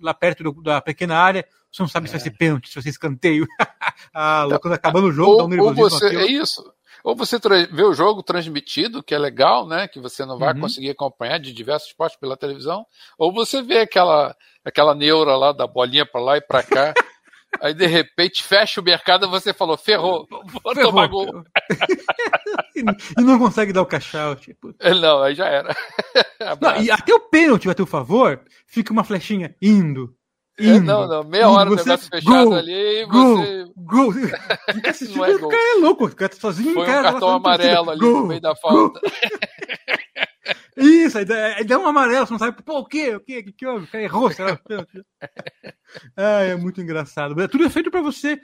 [0.00, 2.08] lá perto do, da pequena área, você não sabe é.
[2.08, 3.46] se vai ser pênalti, se vai ser escanteio.
[4.14, 5.82] ah, então, quando acabando o jogo, ou, dá um nervosismo.
[5.84, 6.72] Ou você, é isso.
[7.02, 7.38] Ou você
[7.72, 9.88] vê o jogo transmitido, que é legal, né?
[9.88, 10.60] Que você não vai uhum.
[10.60, 12.86] conseguir acompanhar de diversos esportes pela televisão.
[13.18, 16.94] Ou você vê aquela, aquela neura lá da bolinha para lá e para cá.
[17.60, 21.44] Aí de repente fecha o mercado e você falou, ferrou, vou ferrou, tomar gol.
[22.74, 24.56] e não consegue dar o cash out.
[24.98, 25.76] Não, aí já era.
[26.58, 30.16] Não, e até o pênalti a teu favor, fica uma flechinha indo.
[30.58, 33.64] É, não, não, meia hora o negócio fechado gol, ali e você.
[33.76, 34.14] Gol, gol.
[35.16, 35.48] não é gol.
[35.48, 38.26] O cara é louco, o cara tá sozinho Foi um cara, cartão amarelo ali no
[38.26, 39.00] meio da falta.
[40.76, 43.14] Isso, aí dá, aí dá um amarelo, você não sabe, pô, o quê?
[43.14, 43.38] O quê?
[43.38, 43.84] O que, que houve?
[43.84, 44.58] O cara errou, será?
[46.16, 47.34] ah, é muito engraçado.
[47.48, 48.40] Tudo é feito para você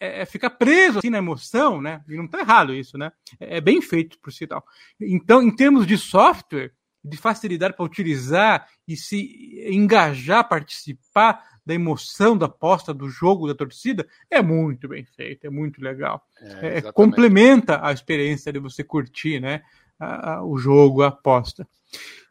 [0.00, 2.00] é, é, ficar preso assim na emoção, né?
[2.08, 3.10] E não tá errado isso, né?
[3.38, 4.64] É, é bem feito por si tal.
[5.00, 6.72] Então, em termos de software,
[7.04, 13.54] de facilidade para utilizar e se engajar, participar da emoção da aposta do jogo da
[13.54, 16.26] torcida, é muito bem feito, é muito legal.
[16.60, 19.62] É, é complementa a experiência de você curtir, né?
[19.98, 21.66] A, a, o jogo, a aposta.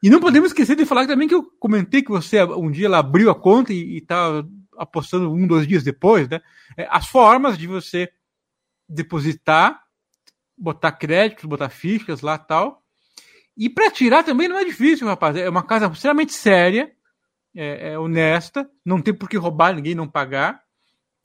[0.04, 3.00] E não podemos esquecer de falar também que eu comentei que você um dia ela
[3.00, 6.42] abriu a conta e estava apostando um, dois dias depois, né?
[6.76, 8.10] É, as formas de você
[8.90, 9.82] depositar,
[10.58, 12.84] botar créditos, botar fichas lá tal.
[13.56, 15.36] E para tirar também não é difícil, rapaz.
[15.36, 16.92] É uma casa extremamente séria,
[17.56, 20.62] é, é honesta, não tem por que roubar ninguém não pagar.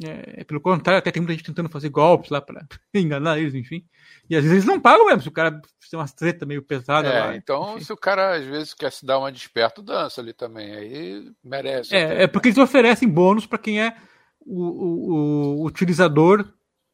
[0.04, 3.82] É, pelo contrário, até tem muita gente tentando fazer golpes lá para enganar eles, enfim.
[4.28, 7.08] E às vezes eles não pagam mesmo, se o cara tem uma treta meio pesada
[7.08, 7.36] é, lá.
[7.36, 7.84] Então, enfim.
[7.84, 10.74] se o cara às vezes quer se dar uma desperto, dança ali também.
[10.74, 11.96] Aí merece.
[11.96, 13.96] É, é porque eles oferecem bônus para quem é
[14.40, 16.46] o, o, o, utilizador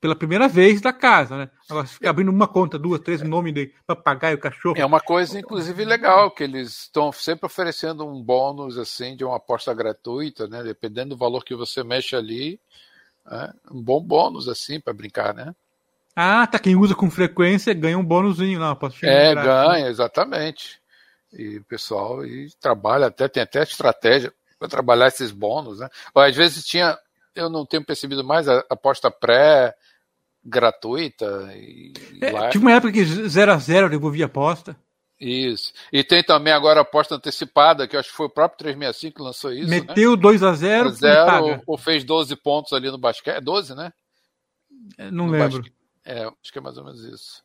[0.02, 1.50] pela primeira vez da casa, né?
[1.70, 4.74] Agora, se ficar abrindo uma conta, duas, três, o nome de papagaio, cachorro.
[4.76, 9.36] É uma coisa, inclusive, legal, que eles estão sempre oferecendo um bônus assim de uma
[9.36, 10.60] aposta gratuita, né?
[10.64, 12.58] Dependendo do valor que você mexe ali.
[13.30, 15.54] É, um bom bônus assim para brincar, né?
[16.16, 16.58] Ah, tá.
[16.58, 18.74] Quem usa com frequência ganha um bônusinho lá.
[18.74, 20.80] Posso é, ganha, exatamente.
[21.32, 25.88] E o pessoal e trabalha até, tem até estratégia para trabalhar esses bônus, né?
[26.12, 26.98] Às vezes tinha,
[27.36, 29.72] eu não tenho percebido mais a aposta pré
[30.44, 31.50] gratuita.
[31.55, 34.76] E é, tive uma época que 0 a 0 devolvia aposta.
[35.18, 35.72] Isso.
[35.92, 39.22] E tem também agora a aposta antecipada, que acho que foi o próprio 365 que
[39.22, 39.70] lançou isso.
[39.70, 40.22] Meteu né?
[40.22, 43.40] 2 a 0 0 ou, fez 12 pontos ali no basquete.
[43.40, 43.92] 12, né?
[44.98, 45.59] É, não no lembro.
[45.59, 45.74] Basquete.
[46.05, 47.44] É, acho que é mais ou menos isso.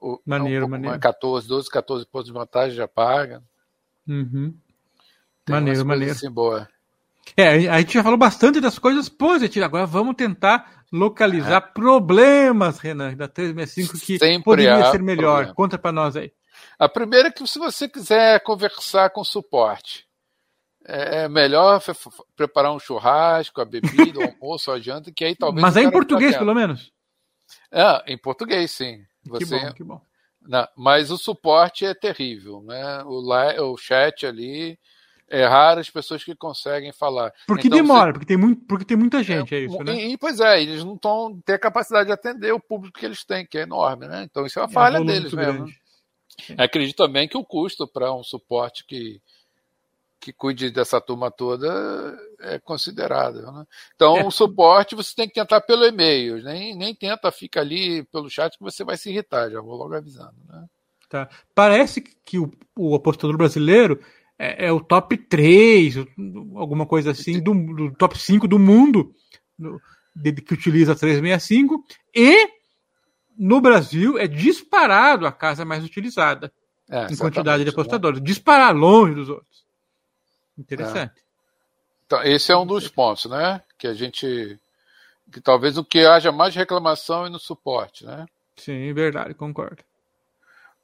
[0.00, 1.00] O, maneiro, é um maneiro.
[1.00, 3.42] 14, 12, 14 pontos de vantagem já paga.
[4.06, 4.54] Uhum.
[5.48, 6.12] Maneiro, maneiro.
[6.12, 6.68] Assim, boa.
[7.36, 9.66] É, a gente já falou bastante das coisas positivas.
[9.66, 11.72] Agora vamos tentar localizar é.
[11.72, 15.36] problemas, Renan, da 365 que Sempre poderia ser melhor.
[15.36, 15.54] Problema.
[15.54, 16.32] Conta para nós aí.
[16.78, 20.06] A primeira é que se você quiser conversar com suporte,
[20.84, 21.80] é melhor
[22.36, 25.62] preparar um churrasco, a bebida, o almoço, a janta, que aí talvez.
[25.62, 26.92] Mas é em português, pelo menos.
[27.70, 29.02] É, em português, sim.
[29.26, 29.58] Você...
[29.58, 30.00] Que bom, que bom.
[30.42, 33.02] Não, mas o suporte é terrível, né?
[33.04, 34.78] O, o chat ali
[35.28, 37.32] é raro as pessoas que conseguem falar.
[37.46, 38.12] Porque então, demora, você...
[38.12, 39.94] porque, tem muito, porque tem muita gente, é, é isso, né?
[39.94, 43.24] E, pois é, eles não estão ter a capacidade de atender o público que eles
[43.24, 44.26] têm, que é enorme, né?
[44.30, 45.64] Então isso é uma é falha deles mesmo.
[45.64, 45.84] Grande.
[46.58, 49.20] Acredito também que o custo para um suporte que,
[50.20, 53.52] que cuide dessa turma toda é considerável.
[53.52, 53.64] Né?
[53.94, 54.24] Então, é.
[54.24, 58.56] o suporte você tem que tentar pelo e-mail, nem, nem tenta ficar ali pelo chat
[58.56, 60.34] que você vai se irritar, já vou logo avisando.
[60.48, 60.64] Né?
[61.08, 61.28] Tá.
[61.54, 64.00] Parece que o, o apostador brasileiro
[64.44, 65.96] é, é, o top 3,
[66.54, 69.14] alguma coisa assim, do, do top 5 do mundo
[69.58, 69.80] no,
[70.14, 72.48] de, que utiliza 365, e
[73.38, 76.52] no Brasil é disparado a casa mais utilizada
[76.90, 77.72] é, em quantidade de né?
[77.72, 78.20] apostadores.
[78.20, 78.26] Né?
[78.26, 79.64] Disparar longe dos outros.
[80.58, 81.18] Interessante.
[81.18, 81.24] É.
[82.06, 83.62] Então, esse é um dos pontos, né?
[83.78, 84.58] Que a gente.
[85.32, 88.26] Que talvez o que haja mais reclamação e no suporte, né?
[88.56, 89.82] Sim, verdade, concordo.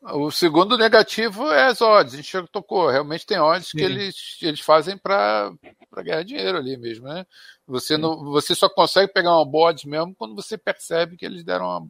[0.03, 2.15] O segundo negativo é as odds.
[2.15, 2.89] A gente já tocou.
[2.89, 3.79] Realmente tem odds Sim.
[3.79, 5.53] que eles, eles fazem para
[6.03, 7.27] ganhar dinheiro ali mesmo, né?
[7.67, 11.45] Você, não, você só consegue pegar uma boa odds mesmo quando você percebe que eles
[11.45, 11.87] deram uma,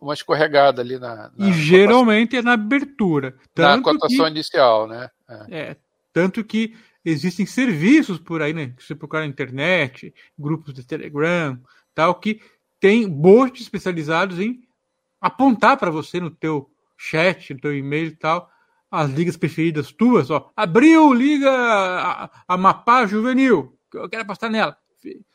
[0.00, 1.30] uma escorregada ali na.
[1.36, 3.36] na e geralmente cotação, é na abertura.
[3.56, 5.10] na cotação que, inicial, né?
[5.28, 5.58] É.
[5.58, 5.76] é.
[6.14, 8.72] Tanto que existem serviços por aí, né?
[8.74, 11.60] Que você procurar na internet, grupos de Telegram,
[11.94, 12.40] tal, que
[12.80, 14.62] tem bots especializados em
[15.20, 18.48] apontar para você no teu chat, no teu e-mail e tal,
[18.90, 20.50] as ligas preferidas tuas, ó.
[20.54, 24.76] Abriu liga Amapá Juvenil, eu quero apostar nela.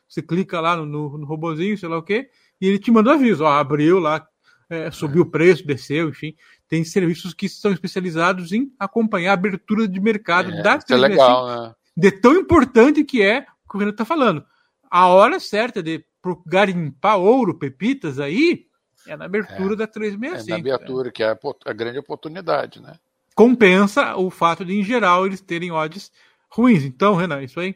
[0.08, 2.30] Você clica lá no, no, no robozinho, sei lá o quê,
[2.62, 4.25] e ele te manda um aviso, ó, abriu lá,
[4.69, 6.36] é, subiu o preço, desceu, enfim
[6.67, 11.47] tem serviços que são especializados em acompanhar a abertura de mercado é, da é legal,
[11.47, 11.73] né?
[11.95, 14.43] De tão importante que é o que o Renan está falando.
[14.89, 16.04] A hora certa de
[16.45, 18.65] garimpar ouro, pepitas aí,
[19.08, 20.48] é na abertura é, da 365.
[20.48, 21.12] É na abertura, né?
[21.12, 22.98] que é a, a, grande oportunidade, né?
[23.36, 26.12] Compensa o fato de, em geral, eles terem odds
[26.50, 26.84] ruins.
[26.84, 27.76] Então, Renan, isso aí.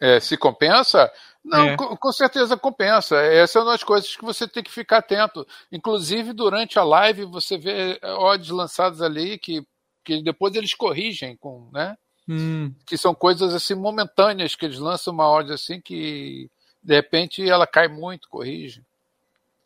[0.00, 1.10] É, se compensa,
[1.44, 1.76] não, é.
[1.76, 3.16] com, com, certeza compensa.
[3.16, 5.46] Essa é uma das coisas que você tem que ficar atento.
[5.72, 9.66] Inclusive, durante a live, você vê eh, odds lançadas ali que,
[10.04, 11.96] que depois eles corrigem, com, né?
[12.28, 12.72] Hum.
[12.86, 16.50] Que são coisas assim momentâneas, que eles lançam uma odd assim que
[16.82, 18.82] de repente ela cai muito, corrige.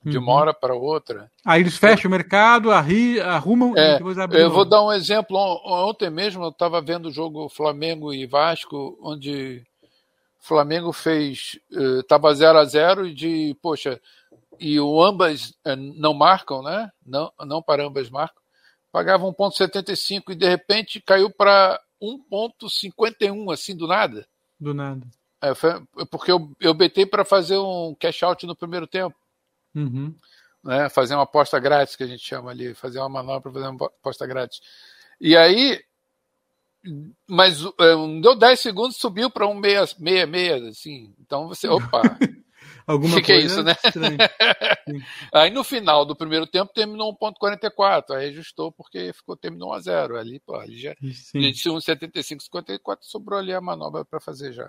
[0.05, 0.38] De uma uhum.
[0.38, 1.31] hora para outra.
[1.45, 4.43] Aí eles fecham o mercado, arri, arrumam é, e depois abrem.
[4.43, 5.38] Eu vou dar um exemplo.
[5.65, 9.62] Ontem mesmo eu estava vendo o jogo Flamengo e Vasco, onde
[10.41, 11.59] Flamengo fez.
[12.01, 13.57] Estava 0 a 0 e de.
[13.62, 14.01] Poxa,
[14.59, 16.91] e o ambas eh, não marcam, né?
[17.05, 18.41] Não, não para ambas marcam.
[18.91, 24.27] Pagava 1,75 e de repente caiu para 1,51, assim, do nada.
[24.61, 25.07] Do nada.
[25.41, 29.17] É, foi, porque eu, eu betei para fazer um cash out no primeiro tempo.
[29.75, 30.15] Uhum.
[30.65, 33.69] Né, fazer uma aposta grátis, que a gente chama ali, fazer uma manobra para fazer
[33.69, 34.61] uma aposta grátis.
[35.21, 35.83] E aí
[37.29, 41.15] mas um, deu 10 segundos, subiu para um 66, assim.
[41.21, 42.03] Então você, opa.
[42.85, 43.75] Alguma que coisa que é isso, né?
[45.33, 49.81] aí no final do primeiro tempo terminou 1.44, aí ajustou porque ficou terminou 1 a
[49.81, 51.53] 0 ali, pô, ali já Sim.
[51.53, 54.69] tinha um 75 54 sobrou ali a manobra para fazer já.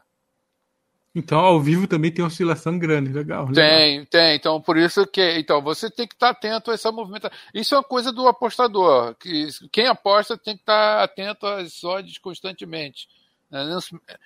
[1.16, 3.46] Então, ao vivo também tem oscilação grande, legal.
[3.46, 3.54] legal.
[3.54, 4.36] Tem, tem.
[4.36, 5.22] Então, por isso que.
[5.38, 7.38] Então, você tem que estar atento a essa movimentação.
[7.54, 9.14] Isso é uma coisa do apostador.
[9.16, 13.08] Que quem aposta tem que estar atento às odds constantemente.
[13.52, 13.64] Né?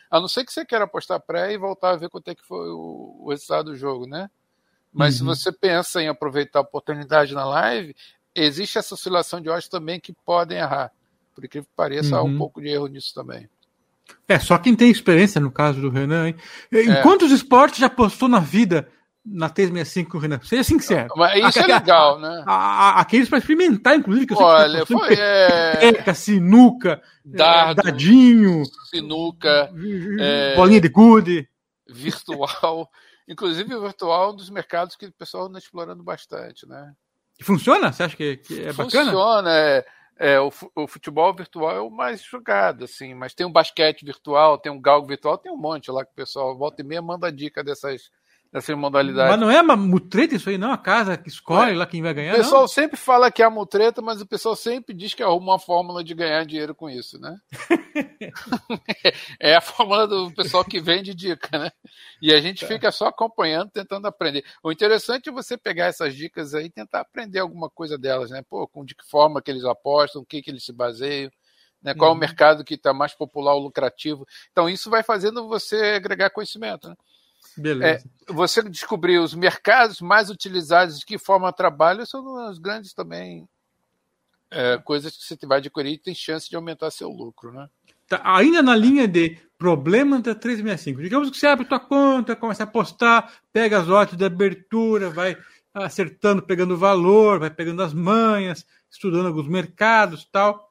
[0.10, 2.46] A não ser que você queira apostar pré e voltar a ver quanto é que
[2.46, 4.30] foi o, o resultado do jogo, né?
[4.94, 5.34] Mas uhum.
[5.34, 7.94] se você pensa em aproveitar a oportunidade na live,
[8.34, 10.94] existe essa oscilação de odds também que podem errar.
[11.36, 12.18] Por incrível que pareça, uhum.
[12.18, 12.38] há um uhum.
[12.38, 13.50] pouco de erro nisso também.
[14.28, 16.36] É, só quem tem experiência, no caso do Renan, hein?
[16.72, 17.02] Em é.
[17.02, 18.90] quantos esportes já postou na vida
[19.26, 20.40] na T65 Renan?
[20.44, 21.08] Seja sincero.
[21.16, 22.44] Mas isso é legal, né?
[22.46, 25.16] A, a, aqueles para experimentar, inclusive, que eu Olha, sei que foi.
[25.18, 26.14] É...
[26.14, 29.72] sinuca, Dardo, é, dadinho, sinuca,
[30.20, 30.56] é...
[30.56, 31.50] bolinha de gude.
[31.90, 32.90] Virtual.
[33.28, 36.94] inclusive, o virtual é um dos mercados que o pessoal anda explorando bastante, né?
[37.44, 37.92] funciona?
[37.92, 39.12] Você acha que, que é Funciona, bacana?
[39.12, 39.86] Funciona, é.
[40.20, 44.58] É, o, o, futebol virtual é o mais jogado, assim, mas tem um basquete virtual,
[44.58, 47.32] tem um galgo virtual, tem um monte lá que o pessoal volta e meia manda
[47.32, 48.10] dica dessas
[48.76, 49.30] modalidade.
[49.30, 50.72] Mas não é uma mutreta isso aí, não?
[50.72, 51.76] A casa que escolhe é.
[51.76, 52.34] lá quem vai ganhar.
[52.34, 52.68] O pessoal não?
[52.68, 56.04] sempre fala que é a mutreta, mas o pessoal sempre diz que arruma uma fórmula
[56.04, 57.38] de ganhar dinheiro com isso, né?
[59.40, 61.72] é a fórmula do pessoal que vende dica, né?
[62.22, 62.68] E a gente é.
[62.68, 64.44] fica só acompanhando, tentando aprender.
[64.64, 68.42] O interessante é você pegar essas dicas aí e tentar aprender alguma coisa delas, né?
[68.50, 71.32] Pô, com de que forma que eles apostam, o que, que eles se baseiam.
[71.82, 71.94] Né?
[71.94, 72.16] Qual uhum.
[72.16, 74.26] é o mercado que está mais popular ou lucrativo?
[74.52, 76.90] Então, isso vai fazendo você agregar conhecimento.
[76.90, 76.96] Né?
[77.58, 78.08] Beleza.
[78.30, 83.48] É, você descobrir os mercados mais utilizados, de que forma trabalho, são as grandes também
[84.52, 87.68] é, coisas que você vai adquirir e tem chance de aumentar seu lucro, né?
[88.08, 91.02] Tá, ainda na linha de problema da 365.
[91.02, 95.38] Digamos que você abre tua conta, começa a apostar, pega as lotes de abertura, vai
[95.74, 100.67] acertando, pegando valor, vai pegando as manhas, estudando alguns mercados tal.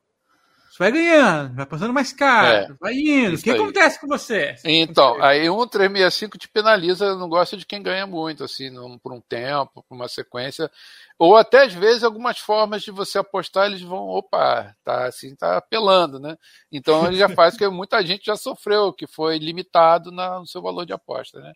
[0.77, 3.35] Você vai ganhando, vai passando mais caro, É, vai indo.
[3.35, 3.59] O que aí.
[3.59, 4.55] acontece com você?
[4.63, 9.11] Então, aí um 365 te penaliza, não gosta de quem ganha muito, assim, num- por
[9.11, 10.71] um tempo, por uma sequência.
[11.19, 15.57] Ou até, às vezes, algumas formas de você apostar, eles vão, opa, tá assim, tá
[15.57, 16.37] apelando, né?
[16.71, 20.61] Então ele já faz que muita gente já sofreu, que foi limitado na- no seu
[20.61, 21.55] valor de aposta, né?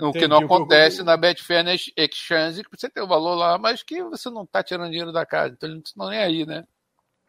[0.00, 0.44] O que não Entendi.
[0.44, 1.64] Acontece na Betfair
[1.96, 5.26] Exchange, que você tem o valor lá, mas que você não tá tirando dinheiro da
[5.26, 6.62] casa, então eles não estão nem aí, né?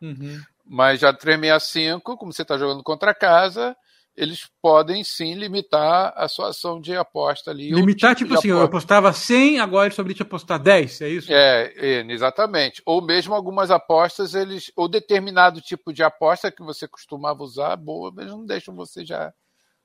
[0.01, 0.39] Uhum.
[0.69, 3.75] Mas já 365, como você está jogando contra a casa,
[4.17, 7.69] eles podem sim limitar a sua ação de aposta ali.
[7.69, 8.77] Limitar, tipo tipo assim, eu aposta.
[8.77, 11.31] apostava 100, agora eles só te apostar 10, é isso?
[11.31, 12.81] É, é, exatamente.
[12.83, 14.71] Ou mesmo algumas apostas, eles.
[14.75, 19.31] Ou determinado tipo de aposta que você costumava usar, boa, mas não deixam você já.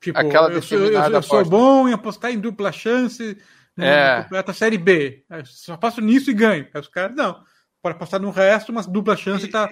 [0.01, 3.39] Tipo, aquela eu, sou, eu, eu sou bom em apostar em dupla chance
[3.77, 4.23] no É.
[4.23, 5.25] campeonato Série B.
[5.31, 6.67] Eu Só aposto nisso e ganho.
[6.73, 7.41] Aí os caras, não.
[7.83, 9.69] Pode apostar no resto, mas dupla chance tá,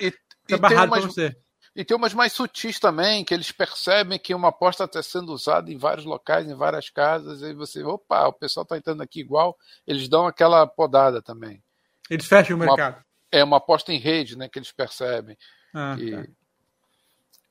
[0.55, 1.37] e, tá tem barrado pra umas, você.
[1.77, 5.71] e tem umas mais sutis também, que eles percebem que uma aposta está sendo usada
[5.73, 9.57] em vários locais, em várias casas, e você, opa, o pessoal está entrando aqui igual,
[9.87, 11.63] eles dão aquela podada também.
[12.09, 13.05] Eles fecham o Uma- mercado.
[13.33, 15.37] É uma aposta em rede, né, que eles percebem.
[15.73, 16.25] Ah, E tá.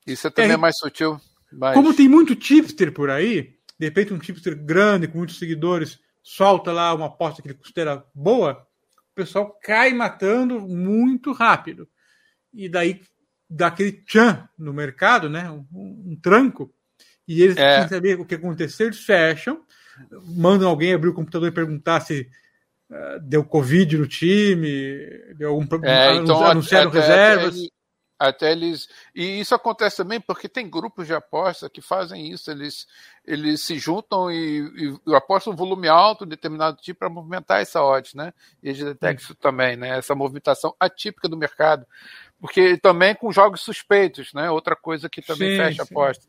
[0.05, 1.19] Isso é também É, mais sutil.
[1.51, 1.73] Mas...
[1.73, 6.71] Como tem muito tipster por aí, de repente um tipster grande, com muitos seguidores, solta
[6.71, 8.67] lá uma aposta que ele considera boa,
[9.11, 11.87] o pessoal cai matando muito rápido.
[12.53, 13.01] E daí
[13.49, 15.49] dá aquele tchan no mercado, né?
[15.49, 16.73] Um, um tranco.
[17.27, 17.87] E eles É.
[17.87, 19.63] saber o que aconteceu, eles fecham,
[20.35, 22.27] mandam alguém abrir o computador e perguntar se
[22.91, 24.67] ah, deu Covid no time,
[25.37, 27.55] deu algum problema, É, então, anunciaram até- reservas.
[27.55, 27.69] Até,
[28.21, 28.89] até eles.
[29.15, 32.49] E isso acontece também porque tem grupos de aposta que fazem isso.
[32.49, 32.87] Eles,
[33.23, 38.15] eles se juntam e, e apostam um volume alto, determinado tipo, para movimentar essa odds,
[38.15, 38.33] né?
[38.63, 39.97] E eles detectam isso também, né?
[39.99, 41.85] Essa movimentação atípica do mercado.
[42.39, 44.49] Porque também com jogos suspeitos, né?
[44.49, 45.93] Outra coisa que também Sim, fecha a sim.
[45.93, 46.25] aposta.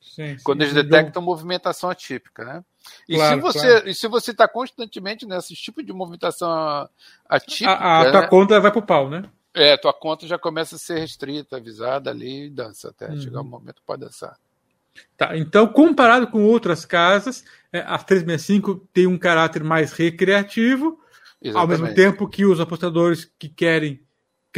[0.00, 0.36] Sim.
[0.44, 2.64] Quando eles Um detectam movimentação atípica, né?
[3.08, 3.88] E Claro, se você claro.
[3.88, 6.88] e se você está constantemente nesse tipo de movimentação
[7.28, 8.26] atípica, A, a tua né?
[8.28, 9.24] conta vai pro pau, né?
[9.52, 13.20] É, tua conta já começa a ser restrita, avisada ali e dança até Uhum.
[13.20, 14.36] chegar o momento pode dançar.
[15.16, 21.00] Tá, então, comparado com outras casas, é, a 365 tem um caráter mais recreativo,
[21.54, 21.94] ao mesmo Exatamente.
[21.94, 24.00] tempo que os apostadores que querem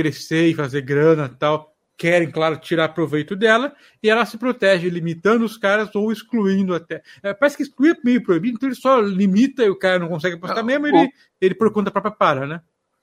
[0.00, 4.88] crescer e fazer grana e tal, querem, claro, tirar proveito dela, e ela se protege
[4.88, 7.02] limitando os caras ou excluindo até.
[7.22, 10.08] É, parece que excluir é meio proibido, então ele só limita e o cara não
[10.08, 12.60] consegue apostar Não, mesmo, o- ele, ele por conta própria para, né?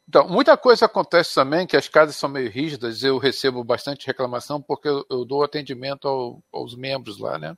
[0.10, 3.04] Então, muita coisa acontece também que as casas são meio rígidas.
[3.04, 7.58] Eu recebo bastante reclamação porque eu, eu dou atendimento ao- aos membros lá, né?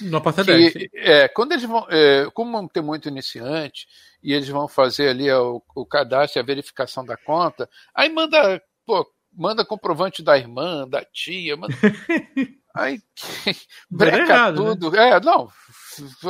[0.00, 0.72] Não passa 10.
[0.72, 0.78] sim.
[0.80, 3.86] Que, é, quando eles vão, é, como tem muito iniciante
[4.22, 8.60] e eles vão fazer ali o, o cadastro e a verificação da conta, aí manda,
[8.86, 11.74] pô, manda comprovante da irmã, da tia, manda,
[12.74, 13.00] aí
[13.90, 14.70] breca errado, né?
[14.70, 14.96] tudo.
[14.96, 15.50] É, não,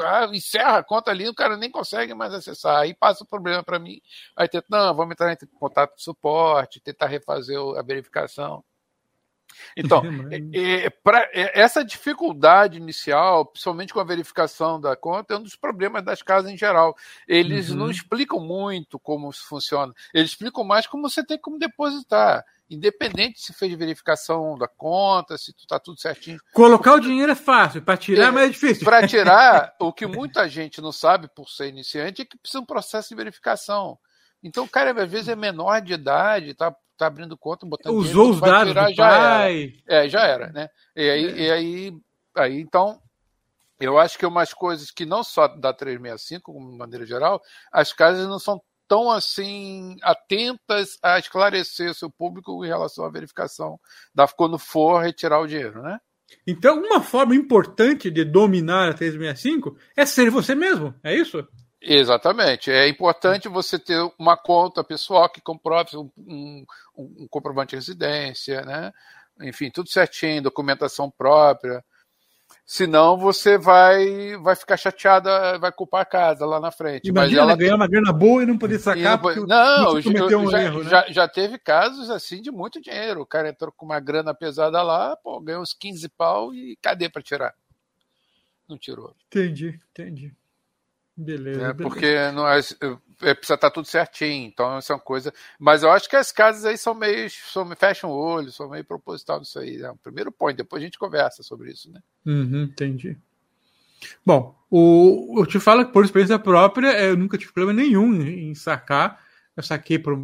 [0.02, 2.80] ah, encerra a conta ali, o cara nem consegue mais acessar.
[2.80, 4.00] Aí passa o problema para mim.
[4.36, 8.64] Aí tenta, não, vamos entrar em contato com suporte, tentar refazer a verificação.
[9.76, 10.02] Então,
[10.52, 15.42] é, é, pra- é, essa dificuldade inicial, principalmente com a verificação da conta, é um
[15.42, 16.96] dos problemas das casas em geral.
[17.26, 17.76] Eles Uhum.
[17.76, 19.92] não explicam muito como isso funciona.
[20.12, 22.44] Eles explicam mais como você tem como depositar.
[22.70, 26.40] Independente se fez verificação da conta, se está tudo certinho.
[26.52, 28.84] Colocar o dinheiro é fácil, para tirar É, é mais difícil.
[28.84, 32.66] Para tirar, o que muita gente não sabe por ser iniciante é que precisa um
[32.66, 33.98] processo de verificação.
[34.44, 38.30] Então, o cara, às vezes, é menor de idade, está tá abrindo conta, botando Usou
[38.30, 39.38] dinheiro, os dados tirar, do já era.
[39.38, 39.74] pai.
[39.88, 40.68] É, já era, né?
[40.94, 41.36] E aí, É.
[41.38, 41.96] e aí,
[42.36, 43.00] aí, então,
[43.80, 47.92] eu acho que umas coisas que não só da 365, como de maneira geral, as
[47.92, 53.80] casas não são tão assim atentas a esclarecer o seu público em relação à verificação
[54.14, 55.98] da quando for retirar o dinheiro, né?
[56.46, 61.46] Então, uma forma importante de dominar a 365 é ser você mesmo, é isso?
[61.86, 62.70] Exatamente.
[62.70, 66.64] É importante você ter uma conta pessoal que comprove um, um,
[66.96, 68.90] um comprovante de residência, né?
[69.42, 71.84] Enfim, tudo certinho, documentação própria.
[72.66, 77.08] Senão você vai vai ficar chateada, vai culpar a casa lá na frente.
[77.08, 80.62] Imagina Mas ela ganhar uma grana boa e não poder sacar não, não, um já,
[80.62, 80.88] erro, né?
[80.88, 83.20] já, já teve casos assim de muito dinheiro.
[83.20, 87.10] O cara entrou com uma grana pesada lá, pô, ganhou uns 15 pau e cadê
[87.10, 87.54] para tirar?
[88.66, 89.14] Não tirou.
[89.26, 90.34] Entendi, entendi.
[91.16, 91.68] Beleza.
[91.68, 91.72] né?
[91.72, 91.94] beleza.
[91.94, 95.32] Porque não é, é, precisa estar tudo certinho, então isso é uma coisa.
[95.58, 97.30] Mas eu acho que as casas aí são meio.
[97.30, 99.78] São, fecham o olho, são meio proposital nisso aí.
[99.78, 99.90] Né?
[99.90, 102.00] O primeiro ponto, depois a gente conversa sobre isso, né?
[102.26, 103.16] Uhum, entendi.
[104.24, 108.54] Bom, o, eu te falo que por experiência própria, eu nunca tive problema nenhum em,
[108.54, 109.20] sacar.
[109.56, 110.18] Eu saquei por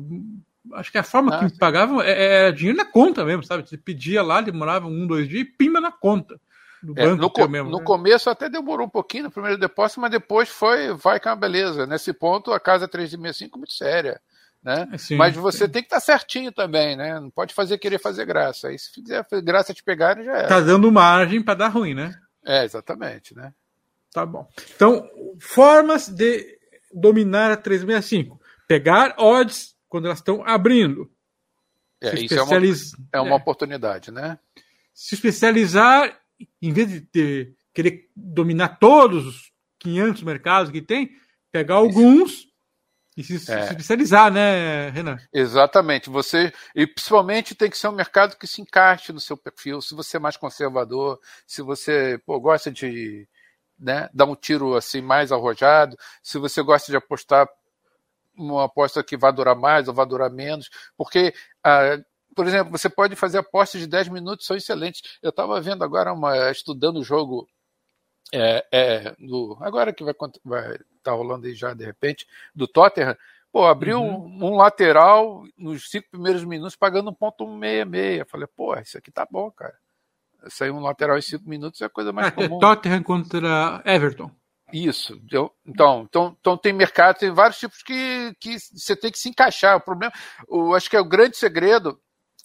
[0.74, 3.66] Acho que a forma ah, que pagavam é, é, era dinheiro na conta mesmo, sabe?
[3.66, 6.38] Você pedia lá, demorava um, dois dias e pimba na conta.
[6.97, 7.85] É, no, co mesmo, no né?
[7.85, 11.37] começo até demorou um pouquinho no primeiro depósito, mas depois foi, vai que é uma
[11.37, 11.87] beleza.
[11.87, 14.20] Nesse ponto, a casa 365 é muito séria.
[14.62, 14.89] Né?
[14.93, 15.70] É, sim, mas você sim.
[15.70, 17.18] tem que estar tá certinho também, né?
[17.18, 18.68] Não pode fazer querer fazer graça.
[18.68, 20.47] Aí se fizer graça te pegarem, já é.
[20.47, 22.14] Tá dando margem para dar ruim, né?
[22.45, 23.53] É, exatamente, né?
[24.12, 24.47] Tá bom.
[24.74, 25.09] Então,
[25.39, 26.59] formas de
[26.93, 28.41] dominar a 365.
[28.66, 31.11] Pegar odds quando elas estão abrindo.
[32.01, 32.57] É, isso é uma,
[33.12, 33.37] é uma é.
[33.37, 34.39] oportunidade, né?
[34.95, 36.18] Se especializar,
[36.61, 41.11] em vez de ter, querer dominar todos os 500 mercados que tem,
[41.51, 42.51] pegar alguns
[43.16, 43.38] e se, é.
[43.38, 45.18] se, especializar, né, Renan?
[45.32, 46.09] Exatamente.
[46.09, 49.80] Você e principalmente tem que ser um mercado que se encaixe no seu perfil.
[49.80, 53.28] Se você é mais conservador, se você pô, gosta de
[53.78, 57.49] né, dar um tiro assim mais arrojado, se você gosta de apostar
[58.36, 61.99] uma aposta que vai durar mais ou vai durar menos, porque, ah,
[62.35, 65.18] por exemplo, você pode fazer apostas de 10 minutos, são excelentes.
[65.22, 67.49] Eu estava vendo agora, uma, estudando o jogo,
[68.33, 70.31] é, é, do, agora que vai estar
[71.03, 73.16] tá rolando aí já de repente, do Tottenham,
[73.53, 74.26] pô, abriu uhum.
[74.26, 78.24] um, um, lateral nos cinco primeiros minutos pagando um ponto 166.
[78.28, 79.74] Falei, pô, isso aqui tá bom, cara.
[80.49, 82.59] Sair um lateral em cinco minutos é a coisa mais é, comum.
[82.59, 84.31] Tottenham contra Everton.
[84.72, 85.20] Isso.
[85.24, 85.51] Então,
[86.07, 89.76] então, então tem mercado, tem vários tipos que, que você tem que se encaixar.
[89.76, 90.12] O problema,
[90.49, 92.01] eu acho que é o grande segredo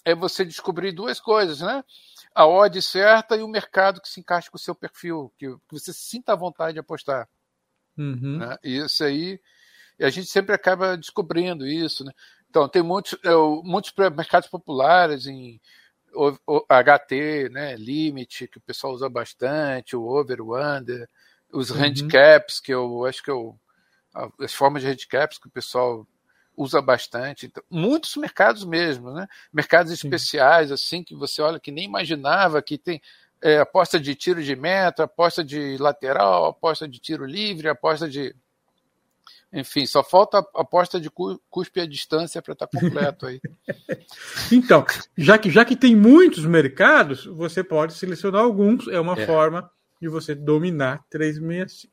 [0.06, 1.84] é você descobrir duas coisas, né?
[2.32, 5.92] A odd certa e o mercado que se encaixa com o seu perfil, que, você
[5.92, 7.28] sinta a vontade de apostar.
[7.98, 8.38] Uhum.
[8.38, 8.56] Né?
[8.62, 9.40] Isso aí,
[10.00, 12.12] a gente sempre acaba descobrindo isso, né?
[12.48, 13.30] Então, tem muitos, é,
[13.64, 15.60] muitos mercados populares em
[16.14, 21.08] HT, né, Limit, que o pessoal usa bastante, o Over, o Under,
[21.52, 21.78] os uhum.
[21.78, 23.58] handicaps, que eu acho que eu.
[24.40, 26.06] As formas de handicaps que o pessoal
[26.56, 27.46] usa bastante.
[27.46, 29.28] Então, muitos mercados mesmo, né?
[29.52, 30.06] Mercados Sim.
[30.06, 33.00] especiais, assim, que você olha que nem imaginava que tem.
[33.42, 38.34] É, aposta de tiro de meta, aposta de lateral, aposta de tiro livre, aposta de.
[39.52, 43.40] Enfim, só falta aposta de cuspe à distância para estar tá completo aí.
[44.50, 44.84] então,
[45.16, 49.26] já que, já que tem muitos mercados, você pode selecionar alguns, é uma é.
[49.26, 51.92] forma de você dominar 365.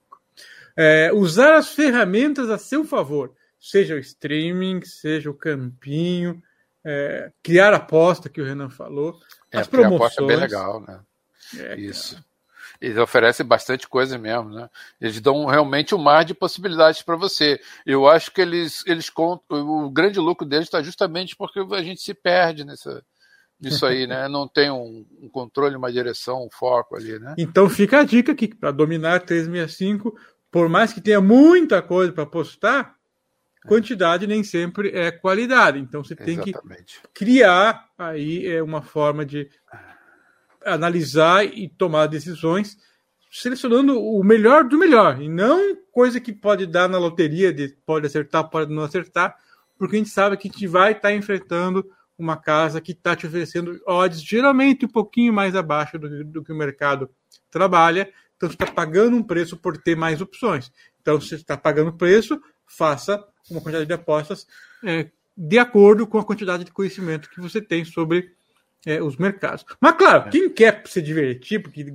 [0.75, 3.33] É, usar as ferramentas a seu favor,
[3.63, 6.43] seja o streaming, seja o campinho,
[6.83, 9.17] é, criar aposta que o Renan falou,
[9.49, 10.01] é, as promoções.
[10.01, 10.99] Aposta é bem legal, né?
[11.57, 12.15] É, Isso.
[12.15, 12.25] Cara.
[12.81, 14.69] Eles oferecem bastante coisa mesmo, né?
[14.99, 17.61] Eles dão realmente um mar de possibilidades para você.
[17.85, 19.85] Eu acho que eles, eles contam.
[19.85, 23.01] O grande lucro deles está justamente porque a gente se perde nessa,
[23.61, 24.27] isso aí, né?
[24.27, 27.35] Não tem um, um, controle, uma direção, um foco ali, né?
[27.37, 30.13] Então fica a dica aqui para dominar 365,
[30.51, 32.95] por mais que tenha muita coisa para postar,
[33.67, 35.79] quantidade nem sempre é qualidade.
[35.79, 37.01] Então você tem Exatamente.
[37.01, 39.49] que criar aí é uma forma de
[40.65, 42.77] analisar e tomar decisões
[43.31, 48.05] selecionando o melhor do melhor e não coisa que pode dar na loteria de pode
[48.05, 49.35] acertar, pode não acertar,
[49.77, 51.83] porque a gente sabe que a gente vai estar tá enfrentando
[52.15, 56.51] uma casa que está te oferecendo odds geralmente um pouquinho mais abaixo do, do que
[56.51, 57.09] o mercado
[57.49, 58.07] trabalha,
[58.37, 60.71] então você está pagando um preço por ter mais opções.
[61.01, 64.47] Então, se você está pagando preço, faça uma quantidade de apostas
[64.83, 68.31] é, de acordo com a quantidade de conhecimento que você tem sobre
[68.85, 69.65] é, os mercados.
[69.79, 70.31] Mas, claro, é.
[70.31, 71.93] quem quer se divertir, porque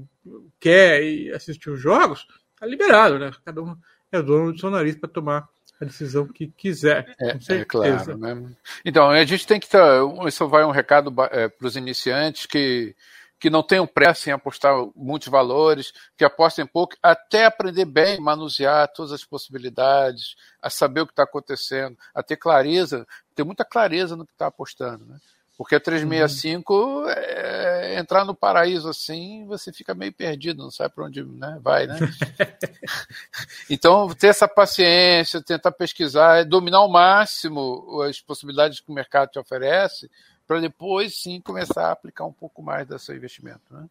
[0.59, 3.31] quer assistir os jogos, está liberado, né?
[3.45, 3.77] Cada um
[4.11, 5.49] é dono do seu nariz para tomar
[5.81, 7.15] a decisão que quiser.
[7.21, 8.17] É, é claro.
[8.19, 8.51] Né?
[8.85, 10.01] Então, a gente tem que estar.
[10.27, 12.97] Isso vai um recado é, para os iniciantes que,
[13.39, 18.89] que não tenham pressa em apostar muitos valores, que apostem pouco, até aprender bem, manusear
[18.93, 24.16] todas as possibilidades, a saber o que está acontecendo, a ter clareza, ter muita clareza
[24.16, 25.05] no que está apostando.
[25.07, 25.18] Né?
[25.59, 27.09] Porque a 365 uhum.
[27.09, 31.84] é, entrar no paraíso assim, você fica meio perdido, não sabe para onde né, vai,
[31.84, 31.99] né?
[33.68, 39.39] então, ter essa paciência, tentar pesquisar, dominar ao máximo as possibilidades que o mercado te
[39.41, 40.09] oferece,
[40.49, 43.63] para depois sim começar a aplicar um pouco mais desse investimento.
[43.71, 43.87] Né?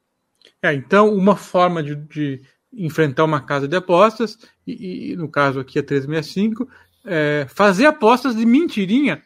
[0.61, 2.41] É, então, uma forma de, de
[2.73, 6.67] enfrentar uma casa de apostas, e, e no caso aqui a 365,
[7.05, 9.23] é fazer apostas de mentirinha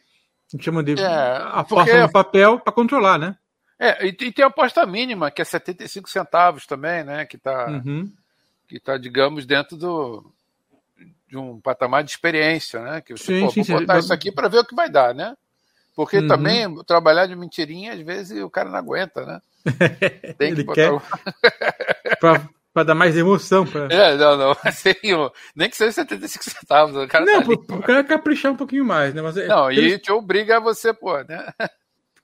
[0.52, 3.38] a gente chama de é, aposta no papel para controlar, né?
[3.80, 7.26] É, e, tem a aposta mínima, que é 75 centavos também, né?
[7.26, 8.12] Que está, uhum.
[8.68, 10.30] que tá, digamos, dentro do,
[11.30, 13.02] de um patamar de experiência, né?
[13.02, 14.00] Que você sim, pô, sim, vou botar sim.
[14.00, 15.36] isso aqui para ver o que vai dar, né?
[15.96, 16.28] Porque uhum.
[16.28, 19.40] também trabalhar de mentirinha, às vezes o cara não aguenta, né?
[20.38, 21.00] Tem que botar...
[21.00, 21.02] quer...
[22.74, 23.66] Para dar mais emoção.
[23.66, 23.88] Pra...
[23.92, 24.52] É, não, não.
[24.64, 24.94] Assim,
[25.56, 26.96] nem que seja 75 centavos.
[26.96, 29.22] O cara não, tá pro, pro cara caprichar um pouquinho mais, né?
[29.22, 31.54] Mas é, não, e te obriga a você, pô, né?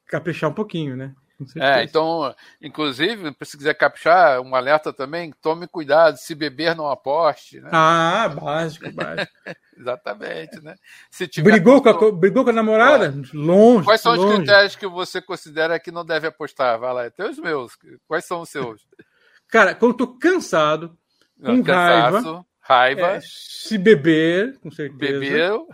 [0.07, 1.13] Caprichar um pouquinho, né?
[1.55, 7.59] É, então, inclusive, se quiser caprichar, um alerta também, tome cuidado, se beber não aposte.
[7.59, 7.69] Né?
[7.71, 9.31] Ah, básico, básico.
[9.77, 10.75] Exatamente, né?
[11.11, 13.13] Se tiver brigou, com a, brigou com a namorada?
[13.33, 13.85] Longe.
[13.85, 14.27] Quais são longe.
[14.27, 16.79] os critérios que você considera que não deve apostar?
[16.79, 17.77] Vai lá, tem os meus.
[18.07, 18.81] Quais são os seus?
[19.47, 20.97] Cara, quando eu tô cansado,
[21.39, 25.19] com Cansaço, raiva, raiva é, se beber, com certeza.
[25.19, 25.67] bebeu,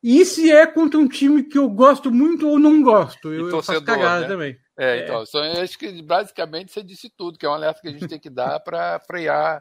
[0.00, 3.32] E se é contra um time que eu gosto muito ou não gosto.
[3.32, 4.28] Eu, E eu faço torcedor, cagada né?
[4.28, 4.60] também.
[4.78, 7.88] É, então, só, eu acho que basicamente você disse tudo, que é um alerta que
[7.88, 9.60] a gente tem que dar para frear,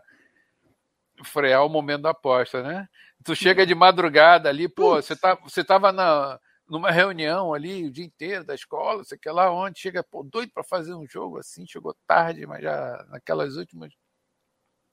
[1.23, 2.88] frear o momento da aposta, né?
[3.23, 7.91] Tu chega de madrugada ali, pô, você, tá, você tava na, numa reunião ali o
[7.91, 11.39] dia inteiro da escola, você quer lá onde, chega, pô, doido para fazer um jogo
[11.39, 13.91] assim, chegou tarde, mas já naquelas últimas.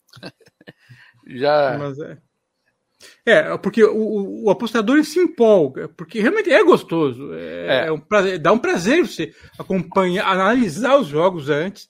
[1.26, 1.76] já.
[1.78, 2.18] Mas é.
[3.26, 7.34] É, porque o, o apostador se empolga, porque realmente é gostoso.
[7.34, 7.86] É, É.
[7.88, 11.88] é um prazer, dá um prazer você acompanhar, analisar os jogos antes,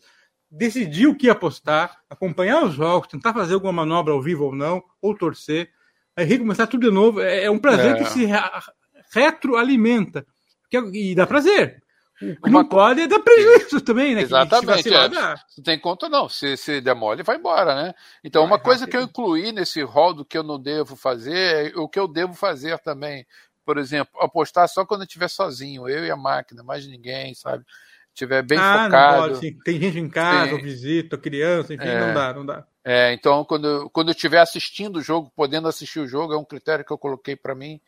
[0.50, 4.82] decidir o que apostar, acompanhar os jogos, tentar fazer alguma manobra ao vivo ou não,
[5.00, 5.68] ou torcer,
[6.16, 7.20] aí recomeçar tudo de novo.
[7.20, 7.98] É, é um prazer É.
[7.98, 8.38] que se re-
[9.12, 10.26] retroalimenta.
[10.70, 11.82] Que e dá prazer.
[12.22, 14.22] O que Uma não pode é dar prejuízo também, né?
[14.22, 15.40] Exatamente, vacilar, é.
[15.56, 16.28] Não tem conta, não.
[16.28, 17.94] Se, se demole, vai embora, né?
[18.22, 21.74] Então, Vai uma coisa que eu incluí nesse rol do que eu não devo fazer
[21.74, 23.26] é o que eu devo fazer também.
[23.64, 27.64] Por exemplo, apostar só quando eu estiver sozinho, eu e a máquina, mais ninguém, sabe?
[28.14, 29.34] Estiver bem ah, não focado.
[29.34, 29.64] pode.
[29.64, 32.00] Tem gente em casa, ou visita, ou criança, enfim, É.
[32.00, 32.64] não dá, não dá.
[32.84, 36.44] É, então, quando, quando eu estiver assistindo o jogo, podendo assistir o jogo, é um
[36.44, 37.80] critério que eu coloquei para mim.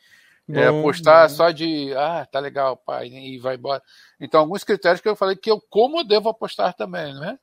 [0.49, 1.35] É, Bom, apostar bom.
[1.35, 3.83] só de, ah, tá legal, pai, e vai embora.
[4.21, 7.39] Então, alguns critérios que eu falei que eu, como eu devo apostar também, não é?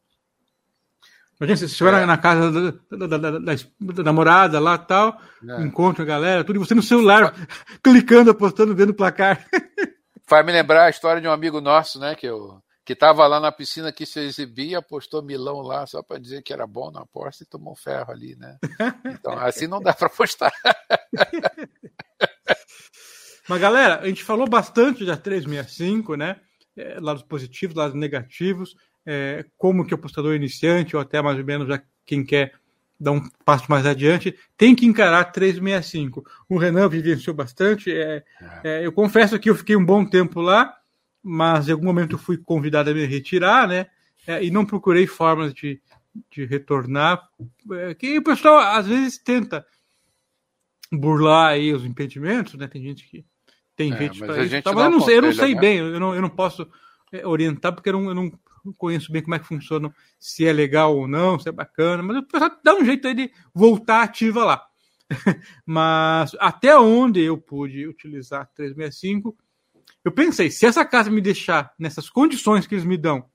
[1.40, 2.06] Imagina, se você vai É.
[2.06, 2.50] na- casa
[2.90, 5.62] da, da- da- da- namorada lá e tal, É.
[5.64, 7.34] encontra a galera, tudo, e você no celular,
[7.84, 9.46] clicando, apostando, vendo o placar.
[10.26, 13.40] Faz me lembrar a história de um amigo nosso, né, que eu que estava lá
[13.40, 17.02] na piscina que se exibia, apostou milão lá só para dizer que era bom na
[17.04, 18.58] aposta e tomou um ferro ali, né?
[19.06, 20.52] Então, assim não dá para apostar.
[23.48, 26.38] Mas, galera, a gente falou bastante da 365, né?
[26.76, 28.76] É, lados positivos, lados negativos,
[29.06, 32.54] é, como que o apostador iniciante, ou até mais ou menos já quem quer
[33.00, 36.24] dar um passo mais adiante, tem que encarar 365.
[36.50, 37.92] O Renan vivenciou bastante.
[37.92, 38.24] é,
[38.64, 40.74] é, eu confesso que eu fiquei um bom tempo lá,
[41.22, 43.88] mas em algum momento eu fui convidado a me retirar, né?
[44.26, 45.82] É, e não procurei formas de,
[46.32, 47.28] de retornar.
[47.72, 49.66] É, que o pessoal às vezes tenta
[50.92, 52.68] burlar aí os impedimentos, né?
[52.68, 53.26] Tem gente que
[53.76, 54.50] tem É, gente mas pra a isso.
[54.50, 55.62] gente Tá, mas eu não sei, eu não sei né?
[55.62, 56.68] bem, eu não, eu não posso
[57.12, 58.32] é, orientar porque eu não, eu não
[58.78, 62.18] conheço bem como é que funciona, se é legal ou não, se é bacana, mas
[62.18, 64.66] o pessoal dá um jeito aí de voltar ativa lá.
[65.66, 69.36] mas até onde eu pude utilizar 365,
[70.04, 73.26] eu pensei, se essa casa me deixar nessas condições que eles me dão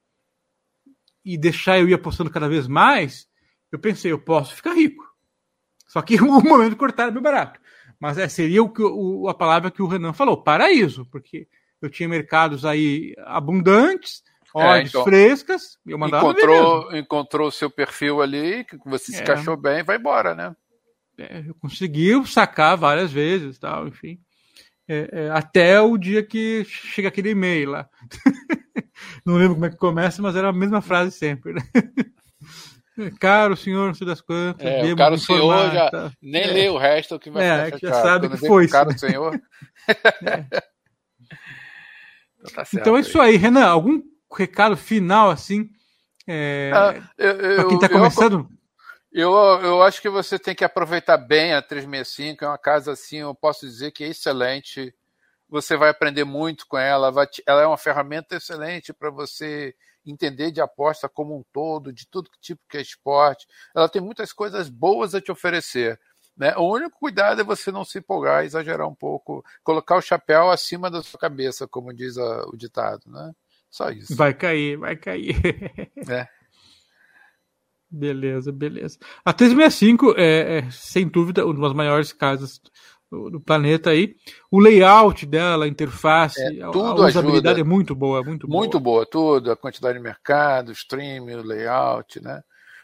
[1.25, 3.29] e deixar eu ir apostando cada vez mais,
[3.71, 5.07] eu pensei, eu posso ficar rico.
[5.87, 7.61] Só que o momento cortar é bem barato.
[8.01, 11.49] Mas é, seria o que, o, a palavra que o Renan falou, paraíso, porque
[11.83, 14.23] eu tinha mercados aí abundantes,
[14.55, 16.25] odds então, frescas, e eu mandava.
[16.25, 19.23] Encontrou, encontrou o seu perfil ali, que você se É.
[19.23, 20.55] encaixou bem, vai embora, né?
[21.19, 24.21] É, eu consegui sacar várias vezes, tal, enfim.
[24.87, 27.89] É, é, até o dia que chega aquele e-mail lá.
[29.27, 31.55] não lembro como é que começa, mas era a mesma frase sempre.
[31.55, 31.63] Né?
[33.21, 34.67] Caro senhor, não sei das quantas.
[34.67, 36.13] É, o caro informar, senhor já tá.
[36.23, 36.47] nem É.
[36.53, 38.09] lê o resto que vai É, ficar que já chateado.
[38.09, 39.41] sabe Quando que foi o caro isso, senhor.
[42.41, 43.67] Então tá Então é isso aí, Renan.
[43.67, 44.01] Algum
[44.37, 45.69] recado final, assim,
[46.27, 48.49] é, Ah, eu, eu, para quem está eu- começando?
[49.11, 53.17] Eu, eu acho que você tem que aproveitar bem a 365, é uma casa assim,
[53.19, 54.95] eu posso dizer que é excelente.
[55.49, 59.75] Você vai aprender muito com ela, te- ela é uma ferramenta excelente para você
[60.11, 63.47] entender de aposta como um todo, de tudo que tipo que é esporte.
[63.75, 65.99] Ela tem muitas coisas boas a te oferecer.
[66.37, 66.55] Né?
[66.57, 70.91] O único cuidado é você não se empolgar, exagerar um pouco, colocar o chapéu acima
[70.91, 73.03] da sua cabeça, como diz a- o ditado.
[73.07, 73.33] Né?
[73.69, 74.15] Só isso.
[74.17, 75.35] Vai cair, vai cair.
[76.09, 76.29] É.
[77.91, 78.99] Beleza, beleza.
[79.25, 82.61] A 365 é, é, sem dúvida, uma das maiores casas
[83.11, 84.15] do, do planeta aí.
[84.51, 87.61] O layout dela, a interface, É, a, a usabilidade ajuda.
[87.61, 88.99] é muito boa, muito, Muito boa.
[89.01, 92.43] boa, tudo, a quantidade de mercado, o streaming, o layout, né?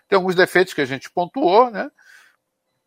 [0.08, 1.90] Tem alguns defeitos que a gente pontuou, né?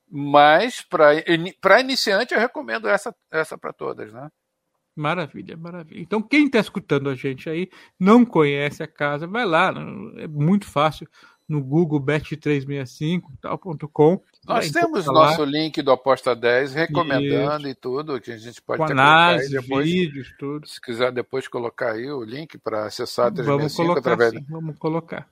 [0.09, 4.29] Mas para iniciante eu recomendo essa, essa para todas, né?
[4.95, 6.01] Maravilha, maravilha.
[6.01, 7.69] Então, quem está escutando a gente aí,
[7.99, 9.71] não conhece a casa, vai lá,
[10.17, 11.07] é muito fácil.
[11.48, 14.20] No Google bet365.com.
[14.45, 17.70] Nós temos nosso link do Aposta 10 recomendando Isso.
[17.70, 20.68] e tudo, que a gente pode Com análise, depois, vídeos, tudo.
[20.68, 24.32] Se quiser depois colocar aí o link para acessar a 365 vamos colocar, através.
[24.32, 25.30] Sim, vamos colocar.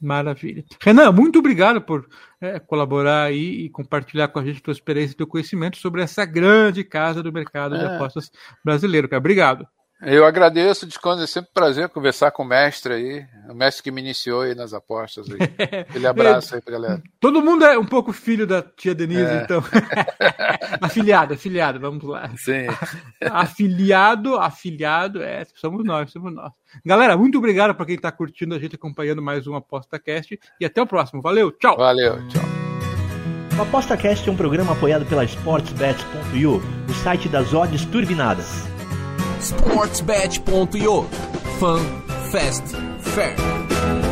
[0.00, 0.64] Maravilha.
[0.80, 2.08] Renan, muito obrigado por
[2.40, 6.02] é, colaborar aí e compartilhar com a gente a tua experiência e teu conhecimento sobre
[6.02, 7.78] essa grande casa do mercado é.
[7.78, 8.32] de apostas
[8.64, 9.08] brasileiro.
[9.08, 9.18] Cara.
[9.18, 9.68] Obrigado.
[10.02, 13.90] Eu agradeço, Desconto, é sempre um prazer conversar com o mestre aí, o mestre que
[13.90, 15.26] me iniciou aí nas apostas.
[15.30, 15.36] Aí.
[15.88, 17.02] Aquele abraço aí pra galera.
[17.20, 19.42] Todo mundo é um pouco filho da tia Denise, é.
[19.42, 19.62] então.
[20.80, 22.30] afiliado, afiliado, vamos lá.
[22.36, 22.66] Sim.
[23.30, 26.50] afiliado, afiliado, é, somos nós, somos nós.
[26.82, 30.80] Galera, muito obrigado para quem está curtindo a gente, acompanhando mais um ApostaCast e até
[30.80, 31.20] o próximo.
[31.20, 31.76] Valeu, tchau.
[31.76, 32.42] Valeu, tchau.
[33.58, 38.69] O ApostaCast é um programa apoiado pela SportsBet.io, o site das odds turbinadas
[39.40, 41.02] sportsbet.io.
[41.58, 42.76] Fun, fast,
[43.14, 44.09] fair.